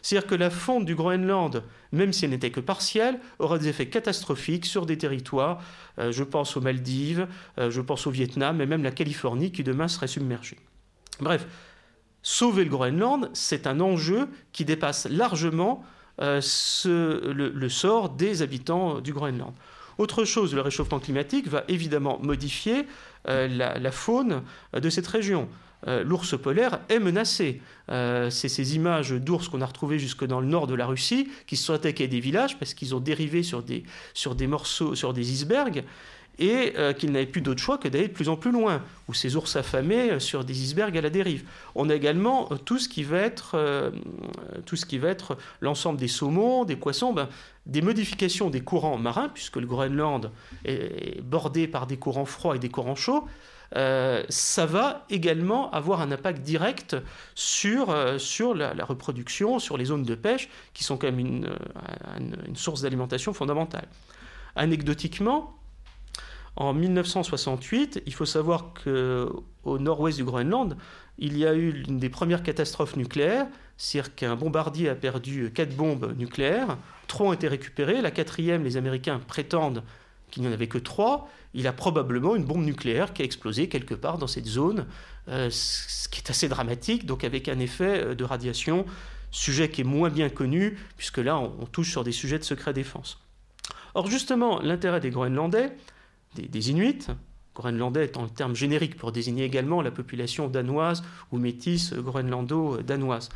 C'est-à-dire 0.03 0.29
que 0.29 0.35
la 0.35 0.51
fonte 0.51 0.85
du 0.85 0.95
Groenland, 0.95 1.63
même 1.93 2.13
si 2.13 2.25
elle 2.25 2.33
n'était 2.33 2.51
que 2.51 2.61
partielle, 2.61 3.19
aura 3.39 3.59
des 3.59 3.69
effets 3.69 3.89
catastrophiques 3.89 4.67
sur 4.67 4.85
des 4.85 4.99
territoires. 4.99 5.63
Euh, 5.99 6.13
je 6.13 6.25
pense 6.25 6.57
aux 6.57 6.61
Maldives, 6.61 7.29
euh, 7.59 7.71
je 7.71 7.81
pense 7.81 8.07
au 8.07 8.11
Vietnam 8.11 8.61
et 8.61 8.67
même 8.67 8.83
la 8.83 8.91
Californie 8.91 9.53
qui 9.53 9.63
demain 9.63 9.89
serait 9.89 10.09
submergée. 10.09 10.59
Bref, 11.21 11.47
sauver 12.23 12.65
le 12.65 12.71
Groenland, 12.71 13.31
c'est 13.33 13.67
un 13.67 13.81
enjeu 13.81 14.29
qui 14.53 14.65
dépasse 14.65 15.07
largement 15.09 15.85
euh, 16.21 16.41
le, 16.85 17.69
sort 17.69 18.11
des 18.11 18.43
habitants 18.43 19.01
du 19.01 19.15
Groenland. 19.15 19.55
Autre 19.99 20.25
chose, 20.25 20.53
le 20.55 20.61
réchauffement 20.63 20.99
climatique 20.99 21.49
va 21.49 21.65
évidemment 21.69 22.19
modifier 22.21 22.87
la, 23.25 23.93
faune 23.93 24.43
de 24.73 24.91
cette 24.91 25.07
région. 25.07 25.49
Euh, 25.89 26.05
l'ours 26.05 26.39
polaire 26.41 26.81
est 26.89 26.99
menacé. 26.99 27.61
Euh, 27.91 28.31
c'est 28.31 28.49
ces 28.49 28.77
images 28.77 29.11
d'ours 29.13 29.49
qu'on 29.49 29.61
a 29.61 29.67
retrouvées 29.67 29.99
jusque 29.99 30.25
dans 30.25 30.41
le 30.41 30.47
nord 30.47 30.67
de 30.67 30.75
la 30.75 30.87
Russie 30.87 31.29
qui 31.47 31.57
se 31.57 31.65
sont 31.65 31.75
attaqués 31.75 32.05
à 32.05 32.07
des 32.07 32.21
villages 32.21 32.59
parce 32.59 32.75
qu'ils 32.75 32.95
ont 32.95 33.01
dérivé 33.01 33.43
sur 33.43 33.63
des, 33.63 33.83
sur 34.15 34.35
des 34.35 34.47
morceaux, 34.47 34.95
sur 34.95 35.13
des 35.13 35.33
icebergs 35.33 35.85
et 36.39 36.73
euh, 36.79 36.93
qu'ils 36.93 37.13
n'avaient 37.13 37.27
plus 37.27 37.43
d'autre 37.43 37.61
choix 37.61 37.77
que 37.77 37.89
d'aller 37.89 38.09
de 38.09 38.13
plus 38.13 38.31
en 38.31 38.37
plus 38.37 38.53
loin, 38.53 38.83
ou 39.07 39.13
ces 39.13 39.37
ours 39.37 39.55
affamés 39.55 40.19
sur 40.19 40.45
des 40.45 40.63
icebergs 40.63 40.97
à 40.97 41.03
la 41.03 41.11
dérive. 41.11 41.45
On 41.75 41.91
a 41.91 41.95
également 41.95 42.49
tout 42.65 42.79
ce 42.79 42.89
qui 42.89 43.03
va 43.03 43.19
être, 43.19 43.55
être 45.03 45.37
l'ensemble 45.61 45.99
des 45.99 46.09
saumons, 46.09 46.65
des 46.65 46.77
poissons, 46.77 47.13
ben, 47.13 47.29
des 47.67 47.83
modifications 47.83 48.49
des 48.49 48.63
courants 48.63 48.97
marins, 48.97 49.29
puisque 49.29 49.57
le 49.57 49.67
Groenland 49.67 50.31
est 50.65 51.21
bordé 51.21 51.69
par 51.69 51.87
des 51.87 51.99
courants 51.99 52.25
froids 52.25 52.57
et 52.57 52.59
des 52.59 52.71
courants 52.71 52.97
chauds. 52.97 53.29
Euh, 53.77 54.23
ça 54.29 54.67
va 54.67 55.07
également 55.09 55.71
avoir 55.71 56.01
un 56.01 56.13
impact 56.13 56.43
direct 56.43 56.97
sur, 57.35 57.91
euh, 57.91 58.19
sur 58.19 58.55
la, 58.55 58.73
reproduction, 58.85 59.59
sur 59.59 59.79
les 59.79 59.87
zones 59.87 60.03
de 60.03 60.15
pêche, 60.15 60.49
qui 60.75 60.85
sont 60.85 60.99
quand 60.99 61.07
même 61.07 61.19
une, 61.19 61.47
euh, 61.47 62.55
source 62.55 62.83
d'alimentation 62.83 63.33
fondamentale. 63.33 63.87
Anecdotiquement, 64.57 65.57
en 66.57 66.75
1968, 66.75 68.03
il 68.05 68.13
faut 68.13 68.27
savoir 68.27 68.75
qu'au 68.85 69.79
nord-ouest 69.79 70.19
du 70.19 70.25
Groenland, 70.25 70.77
il 71.19 71.39
y 71.39 71.47
a 71.47 71.55
eu 71.55 71.83
une 71.89 71.99
des 71.99 72.11
premières 72.11 72.43
catastrophes 72.43 72.97
nucléaires, 72.97 73.47
c'est-à-dire 73.79 74.15
qu'un 74.15 74.37
bombardier 74.37 74.91
a 74.91 74.95
perdu 74.95 75.51
quatre 75.55 75.75
bombes 75.75 76.15
nucléaires, 76.19 76.77
trois 77.07 77.29
ont 77.29 77.33
été 77.33 77.49
récupérées, 77.49 78.03
la 78.03 78.11
quatrième, 78.11 78.65
les 78.65 78.77
Américains 78.77 79.19
prétendent 79.27 79.83
qu'il 80.33 80.43
n'y 80.43 80.49
en 80.49 80.53
avait 80.53 80.67
que 80.67 80.79
trois, 80.79 81.29
il 81.55 81.69
a 81.69 81.73
probablement 81.73 82.35
une 82.35 82.45
bombe 82.45 82.65
nucléaire 82.65 83.13
qui 83.13 83.23
a 83.23 83.25
explosé 83.25 83.69
quelque 83.69 83.95
part 83.95 84.19
dans 84.19 84.27
cette 84.27 84.47
zone, 84.47 84.87
euh, 85.29 85.49
ce 85.51 86.09
qui 86.09 86.21
est 86.21 86.31
assez 86.31 86.49
dramatique, 86.49 87.07
donc 87.07 87.23
avec 87.23 87.49
un 87.49 87.61
effet 87.61 88.03
euh, 88.03 88.15
de 88.17 88.25
radiation, 88.25 88.85
sujet 89.31 89.71
qui 89.71 89.83
est 89.83 89.85
moins 89.85 90.11
bien 90.11 90.31
connu, 90.31 90.79
puisque 90.97 91.19
là 91.19 91.39
on, 91.39 91.67
touche 91.67 91.91
sur 91.91 92.03
des 92.03 92.13
sujets 92.13 92.39
de 92.39 92.45
secret 92.45 92.73
défense. 92.73 93.21
Or 93.95 94.09
justement, 94.09 94.61
l'intérêt 94.61 95.01
des 95.01 95.11
Groenlandais, 95.11 95.77
des, 96.35 96.71
Inuits, 96.71 97.07
Groenlandais 97.55 98.07
étant 98.07 98.23
le 98.23 98.31
terme 98.31 98.57
générique 98.57 98.97
pour 98.97 99.13
désigner 99.13 99.45
également 99.45 99.83
la 99.83 99.91
population 99.91 100.49
danoise 100.49 101.05
ou 101.31 101.39
métisse 101.39 101.93
groenlando-danoise, 101.93 103.29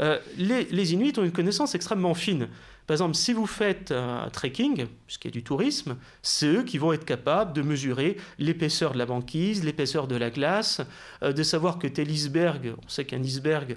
euh, 0.00 0.18
les, 0.36 0.92
Inuits 0.92 1.14
ont 1.18 1.24
une 1.24 1.32
connaissance 1.32 1.74
extrêmement 1.74 2.14
fine 2.14 2.48
par 2.88 2.94
exemple, 2.94 3.16
si 3.16 3.34
vous 3.34 3.44
faites 3.44 3.92
un 3.92 4.30
trekking, 4.30 4.86
ce 5.08 5.18
qui 5.18 5.28
est 5.28 5.30
du 5.30 5.42
tourisme, 5.42 5.98
c'est 6.22 6.46
eux 6.46 6.62
qui 6.62 6.78
vont 6.78 6.94
être 6.94 7.04
capables 7.04 7.52
de 7.52 7.60
mesurer 7.60 8.16
l'épaisseur 8.38 8.94
de 8.94 8.98
la 8.98 9.04
banquise, 9.04 9.62
l'épaisseur 9.62 10.08
de 10.08 10.16
la 10.16 10.30
glace, 10.30 10.80
euh, 11.22 11.34
de 11.34 11.42
savoir 11.42 11.78
que 11.78 11.86
tel 11.86 12.10
iceberg, 12.10 12.72
on 12.82 12.88
sait 12.88 13.04
qu'un 13.04 13.22
iceberg, 13.22 13.76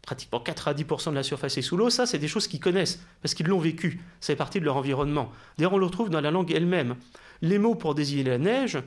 pratiquement 0.00 0.42
90% 0.42 1.10
de 1.10 1.16
la 1.16 1.22
surface 1.22 1.58
est 1.58 1.62
sous 1.62 1.76
l'eau, 1.76 1.90
ça 1.90 2.06
c'est 2.06 2.16
des 2.16 2.28
choses 2.28 2.48
qu'ils 2.48 2.60
connaissent, 2.60 3.04
parce 3.20 3.34
qu'ils 3.34 3.46
l'ont 3.46 3.58
vécu, 3.58 4.00
c'est 4.20 4.36
partie 4.36 4.58
de 4.58 4.64
leur 4.64 4.78
environnement. 4.78 5.30
D'ailleurs, 5.58 5.74
on 5.74 5.78
le 5.78 5.84
retrouve 5.84 6.08
dans 6.08 6.22
la 6.22 6.30
langue 6.30 6.50
elle-même. 6.50 6.96
Les 7.42 7.58
mots 7.58 7.74
pour 7.74 7.94
désigner 7.94 8.24
la 8.24 8.38
neige, 8.38 8.78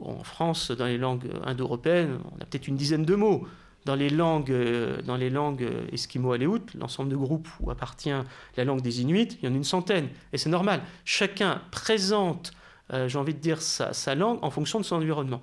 en 0.00 0.24
France, 0.24 0.72
dans 0.72 0.86
les 0.86 0.98
langues 0.98 1.30
indo-européennes, 1.44 2.18
on 2.32 2.42
a 2.42 2.46
peut-être 2.46 2.66
une 2.66 2.76
dizaine 2.76 3.04
de 3.04 3.14
mots 3.14 3.46
dans 3.84 3.94
les 3.94 4.10
langues, 4.10 4.50
euh, 4.50 5.02
dans 5.02 5.16
les 5.16 5.30
langues 5.30 5.62
euh, 5.62 5.86
esquimaux-aléoutes, 5.92 6.74
l'ensemble 6.74 7.10
de 7.10 7.16
groupes 7.16 7.48
où 7.60 7.70
appartient 7.70 8.12
la 8.56 8.64
langue 8.64 8.80
des 8.80 9.00
Inuits, 9.00 9.38
il 9.42 9.48
y 9.48 9.48
en 9.48 9.54
a 9.54 9.56
une 9.56 9.64
centaine. 9.64 10.08
Et 10.32 10.38
c'est 10.38 10.50
normal. 10.50 10.82
Chacun 11.04 11.60
présente, 11.70 12.52
euh, 12.92 13.08
j'ai 13.08 13.18
envie 13.18 13.34
de 13.34 13.40
dire, 13.40 13.60
sa, 13.60 14.14
langue 14.14 14.38
en 14.42 14.50
fonction 14.50 14.78
de 14.78 14.84
son 14.84 14.96
environnement. 14.96 15.42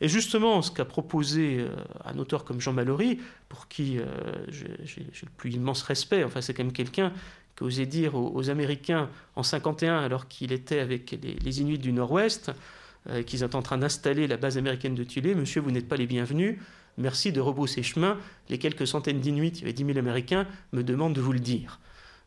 Et 0.00 0.08
justement, 0.08 0.62
ce 0.62 0.70
qu'a 0.70 0.86
proposé 0.86 1.66
un 2.06 2.18
auteur 2.18 2.44
comme 2.44 2.58
Jean 2.58 2.72
Mallory, 2.72 3.20
pour 3.50 3.68
qui 3.68 3.98
j'ai 4.48 4.68
le 5.04 5.30
plus 5.36 5.50
immense 5.50 5.82
respect, 5.82 6.24
enfin 6.24 6.40
c'est 6.40 6.54
quand 6.54 6.64
même 6.64 6.72
quelqu'un 6.72 7.12
qui 7.54 7.64
osait 7.64 7.84
dire 7.84 8.14
aux, 8.14 8.48
Américains 8.48 9.10
en 9.36 9.42
51, 9.42 9.98
alors 9.98 10.26
qu'il 10.26 10.52
était 10.52 10.80
avec 10.80 11.18
les, 11.22 11.60
Inuits 11.60 11.76
du 11.76 11.92
Nord-Ouest, 11.92 12.50
qu'ils 13.26 13.44
étaient 13.44 13.56
en 13.56 13.60
train 13.60 13.76
d'installer 13.76 14.26
la 14.26 14.38
base 14.38 14.56
américaine 14.56 14.94
de 14.94 15.04
Tulé, 15.04 15.34
Monsieur, 15.34 15.60
vous 15.60 15.70
n'êtes 15.70 15.86
pas 15.86 15.96
les 15.96 16.06
bienvenus 16.06 16.56
merci 17.00 17.32
de 17.32 17.40
rebrousser 17.40 17.82
chemin. 17.82 18.18
Les 18.48 18.58
quelques 18.58 18.86
centaines 18.86 19.20
d'Inuits, 19.20 19.48
il 19.48 19.60
y 19.60 19.62
avait 19.62 19.72
10 19.72 19.84
000 19.86 19.98
Américains, 19.98 20.46
me 20.72 20.82
demandent 20.82 21.14
de 21.14 21.20
vous 21.20 21.32
le 21.32 21.40
dire. 21.40 21.80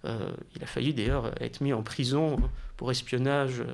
Euh, 0.06 0.32
il 0.56 0.64
a 0.64 0.68
failli 0.68 0.94
d'ailleurs 0.94 1.32
être 1.42 1.62
mis 1.62 1.72
en 1.72 1.82
prison 1.82 2.38
pour 2.76 2.92
espionnage, 2.92 3.62
euh, 3.62 3.74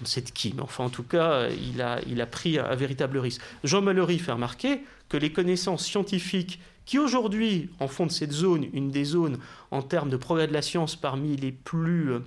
on 0.00 0.04
ne 0.04 0.06
sait 0.06 0.20
de 0.20 0.30
qui, 0.30 0.52
mais 0.54 0.62
enfin 0.62 0.84
en 0.84 0.90
tout 0.90 1.02
cas, 1.02 1.48
il 1.48 1.80
a, 1.82 2.26
pris 2.26 2.58
un, 2.58 2.74
véritable 2.74 3.18
risque. 3.18 3.40
Jean 3.64 3.82
Mallory 3.82 4.18
fait 4.18 4.32
remarquer 4.32 4.82
que 5.08 5.16
les 5.16 5.32
connaissances 5.32 5.84
scientifiques 5.84 6.60
qui 6.84 6.98
aujourd'hui 6.98 7.68
en 7.80 7.88
font 7.88 8.06
de 8.06 8.12
cette 8.12 8.32
zone 8.32 8.66
une 8.72 8.90
des 8.90 9.04
zones 9.04 9.38
en 9.70 9.82
termes 9.82 10.08
de 10.08 10.16
progrès 10.16 10.46
de 10.46 10.52
la 10.52 10.62
science 10.62 10.96
parmi 10.96 11.36
les 11.36 11.52
plus... 11.52 12.12
Euh, 12.12 12.20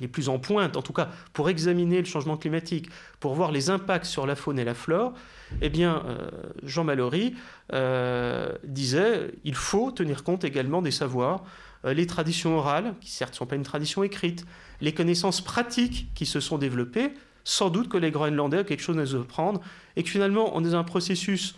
les 0.00 0.08
plus 0.08 0.28
en 0.28 0.38
pointe, 0.38 0.76
en 0.76 0.82
tout 0.82 0.92
cas 0.92 1.08
pour 1.32 1.48
examiner 1.48 1.98
le 1.98 2.04
changement 2.04 2.36
climatique, 2.36 2.88
pour 3.20 3.34
voir 3.34 3.52
les 3.52 3.70
impacts 3.70 4.06
sur 4.06 4.26
la 4.26 4.36
faune 4.36 4.58
et 4.58 4.64
la 4.64 4.74
flore, 4.74 5.12
eh 5.60 5.68
bien, 5.68 6.02
euh, 6.06 6.28
Jean 6.62 6.84
Mallory 6.84 7.34
euh, 7.72 8.52
disait 8.64 9.32
il 9.44 9.54
faut 9.54 9.90
tenir 9.90 10.24
compte 10.24 10.44
également 10.44 10.82
des 10.82 10.90
savoirs, 10.90 11.44
euh, 11.84 11.94
les 11.94 12.06
traditions 12.06 12.56
orales, 12.56 12.94
qui 13.00 13.10
certes 13.10 13.32
ne 13.32 13.36
sont 13.36 13.46
pas 13.46 13.56
une 13.56 13.62
tradition 13.62 14.02
écrite, 14.02 14.46
les 14.80 14.92
connaissances 14.92 15.40
pratiques 15.40 16.08
qui 16.14 16.26
se 16.26 16.40
sont 16.40 16.58
développées, 16.58 17.12
sans 17.44 17.70
doute 17.70 17.88
que 17.88 17.98
les 17.98 18.10
Groenlandais 18.10 18.60
ont 18.60 18.64
quelque 18.64 18.82
chose 18.82 18.98
à 18.98 19.06
se 19.06 19.16
prendre 19.16 19.60
et 19.96 20.02
que 20.02 20.08
finalement 20.08 20.56
on 20.56 20.64
est 20.64 20.70
dans 20.70 20.76
un 20.76 20.84
processus 20.84 21.56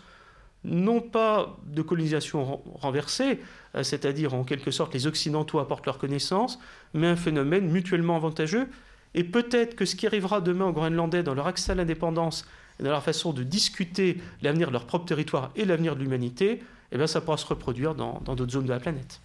non 0.64 1.00
pas 1.00 1.56
de 1.66 1.82
colonisation 1.82 2.60
renversée, 2.74 3.40
euh, 3.74 3.82
c'est-à-dire 3.82 4.34
en 4.34 4.44
quelque 4.44 4.70
sorte 4.70 4.94
les 4.94 5.06
Occidentaux 5.06 5.58
apportent 5.58 5.86
leurs 5.86 5.98
connaissances, 5.98 6.58
mais 6.94 7.06
un 7.06 7.16
phénomène 7.16 7.68
mutuellement 7.70 8.16
avantageux. 8.16 8.68
Et 9.14 9.24
peut-être 9.24 9.76
que 9.76 9.84
ce 9.84 9.96
qui 9.96 10.06
arrivera 10.06 10.40
demain 10.40 10.66
aux 10.66 10.72
Groenlandais 10.72 11.22
dans 11.22 11.34
leur 11.34 11.46
accès 11.46 11.72
à 11.72 11.74
l'indépendance 11.74 12.46
et 12.78 12.82
dans 12.82 12.90
leur 12.90 13.02
façon 13.02 13.32
de 13.32 13.42
discuter 13.42 14.18
l'avenir 14.42 14.68
de 14.68 14.72
leur 14.72 14.86
propre 14.86 15.06
territoire 15.06 15.50
et 15.56 15.64
l'avenir 15.64 15.96
de 15.96 16.02
l'humanité, 16.02 16.62
eh 16.92 16.96
bien, 16.96 17.06
ça 17.06 17.20
pourra 17.20 17.36
se 17.36 17.46
reproduire 17.46 17.94
dans 17.94 18.20
d'autres 18.20 18.52
zones 18.52 18.66
de 18.66 18.70
la 18.70 18.80
planète. 18.80 19.20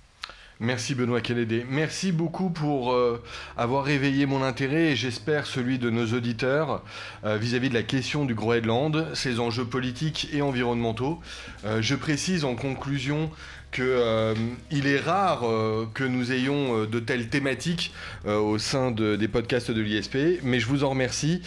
Merci 0.63 0.93
Benoît 0.93 1.21
Kennedy. 1.21 1.63
Merci 1.67 2.11
beaucoup 2.11 2.51
pour 2.51 2.93
euh, 2.93 3.19
avoir 3.57 3.83
réveillé 3.83 4.27
mon 4.27 4.43
intérêt 4.43 4.91
et 4.91 4.95
j'espère 4.95 5.47
celui 5.47 5.79
de 5.79 5.89
nos 5.89 6.05
auditeurs 6.13 6.83
euh, 7.25 7.35
vis-à-vis 7.35 7.69
de 7.69 7.73
la 7.73 7.81
question 7.81 8.25
du 8.25 8.35
Groenland, 8.35 9.07
ses 9.15 9.39
enjeux 9.39 9.65
politiques 9.65 10.29
et 10.31 10.43
environnementaux. 10.43 11.19
Euh, 11.65 11.81
je 11.81 11.95
précise 11.95 12.45
en 12.45 12.53
conclusion 12.53 13.31
qu'il 13.71 14.85
est 14.85 14.99
rare 14.99 15.45
que 15.93 16.03
nous 16.03 16.31
ayons 16.33 16.83
de 16.83 16.99
telles 16.99 17.29
thématiques 17.29 17.93
au 18.27 18.57
sein 18.57 18.91
des 18.91 19.27
podcasts 19.29 19.71
de 19.71 19.79
l'ISP, 19.79 20.17
mais 20.43 20.59
je 20.59 20.67
vous 20.67 20.83
en 20.83 20.89
remercie. 20.89 21.41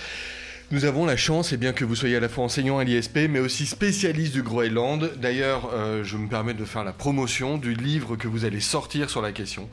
Nous 0.70 0.86
avons 0.86 1.04
la 1.04 1.16
chance, 1.16 1.52
et 1.52 1.56
eh 1.56 1.58
bien 1.58 1.74
que 1.74 1.84
vous 1.84 1.94
soyez 1.94 2.16
à 2.16 2.20
la 2.20 2.28
fois 2.28 2.44
enseignant 2.44 2.78
à 2.78 2.84
l'ISP, 2.84 3.28
mais 3.28 3.38
aussi 3.38 3.66
spécialiste 3.66 4.32
du 4.32 4.42
Groenland. 4.42 5.10
D'ailleurs, 5.16 5.70
euh, 5.74 6.02
je 6.04 6.16
me 6.16 6.26
permets 6.26 6.54
de 6.54 6.64
faire 6.64 6.84
la 6.84 6.94
promotion 6.94 7.58
du 7.58 7.74
livre 7.74 8.16
que 8.16 8.28
vous 8.28 8.46
allez 8.46 8.60
sortir 8.60 9.10
sur 9.10 9.20
la 9.20 9.32
question, 9.32 9.68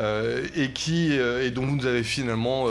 euh, 0.00 0.44
et 0.56 0.72
qui 0.72 1.16
euh, 1.16 1.46
et 1.46 1.52
dont 1.52 1.64
vous 1.64 1.76
nous 1.76 1.86
avez 1.86 2.02
finalement 2.02 2.66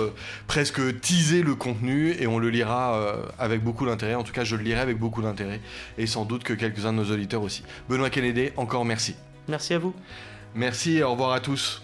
presque 0.48 0.82
teasé 1.00 1.44
le 1.44 1.56
contenu, 1.56 2.14
et 2.20 2.28
on 2.28 2.40
le 2.40 2.50
lira 2.50 3.16
avec 3.40 3.64
beaucoup 3.64 3.86
d'intérêt. 3.86 4.16
En 4.16 4.24
tout 4.24 4.34
cas, 4.34 4.44
je 4.44 4.58
le 4.58 4.64
lirai 4.64 4.82
avec 4.82 5.00
beaucoup 5.00 5.22
d'intérêt, 5.22 5.62
et 5.98 6.08
sans 6.08 6.26
doute 6.26 6.44
que 6.44 6.54
quelques-uns 6.54 6.92
de 6.92 6.98
nos 6.98 7.12
auditeurs 7.12 7.42
aussi. 7.42 7.64
Benoît 7.88 8.10
Kennedy, 8.10 8.50
encore 8.58 8.84
merci. 8.84 9.16
Merci 9.48 9.74
à 9.74 9.80
vous. 9.80 9.94
Merci 10.56 10.98
et 10.98 11.04
au 11.04 11.12
revoir 11.12 11.32
à 11.32 11.40
tous. 11.40 11.82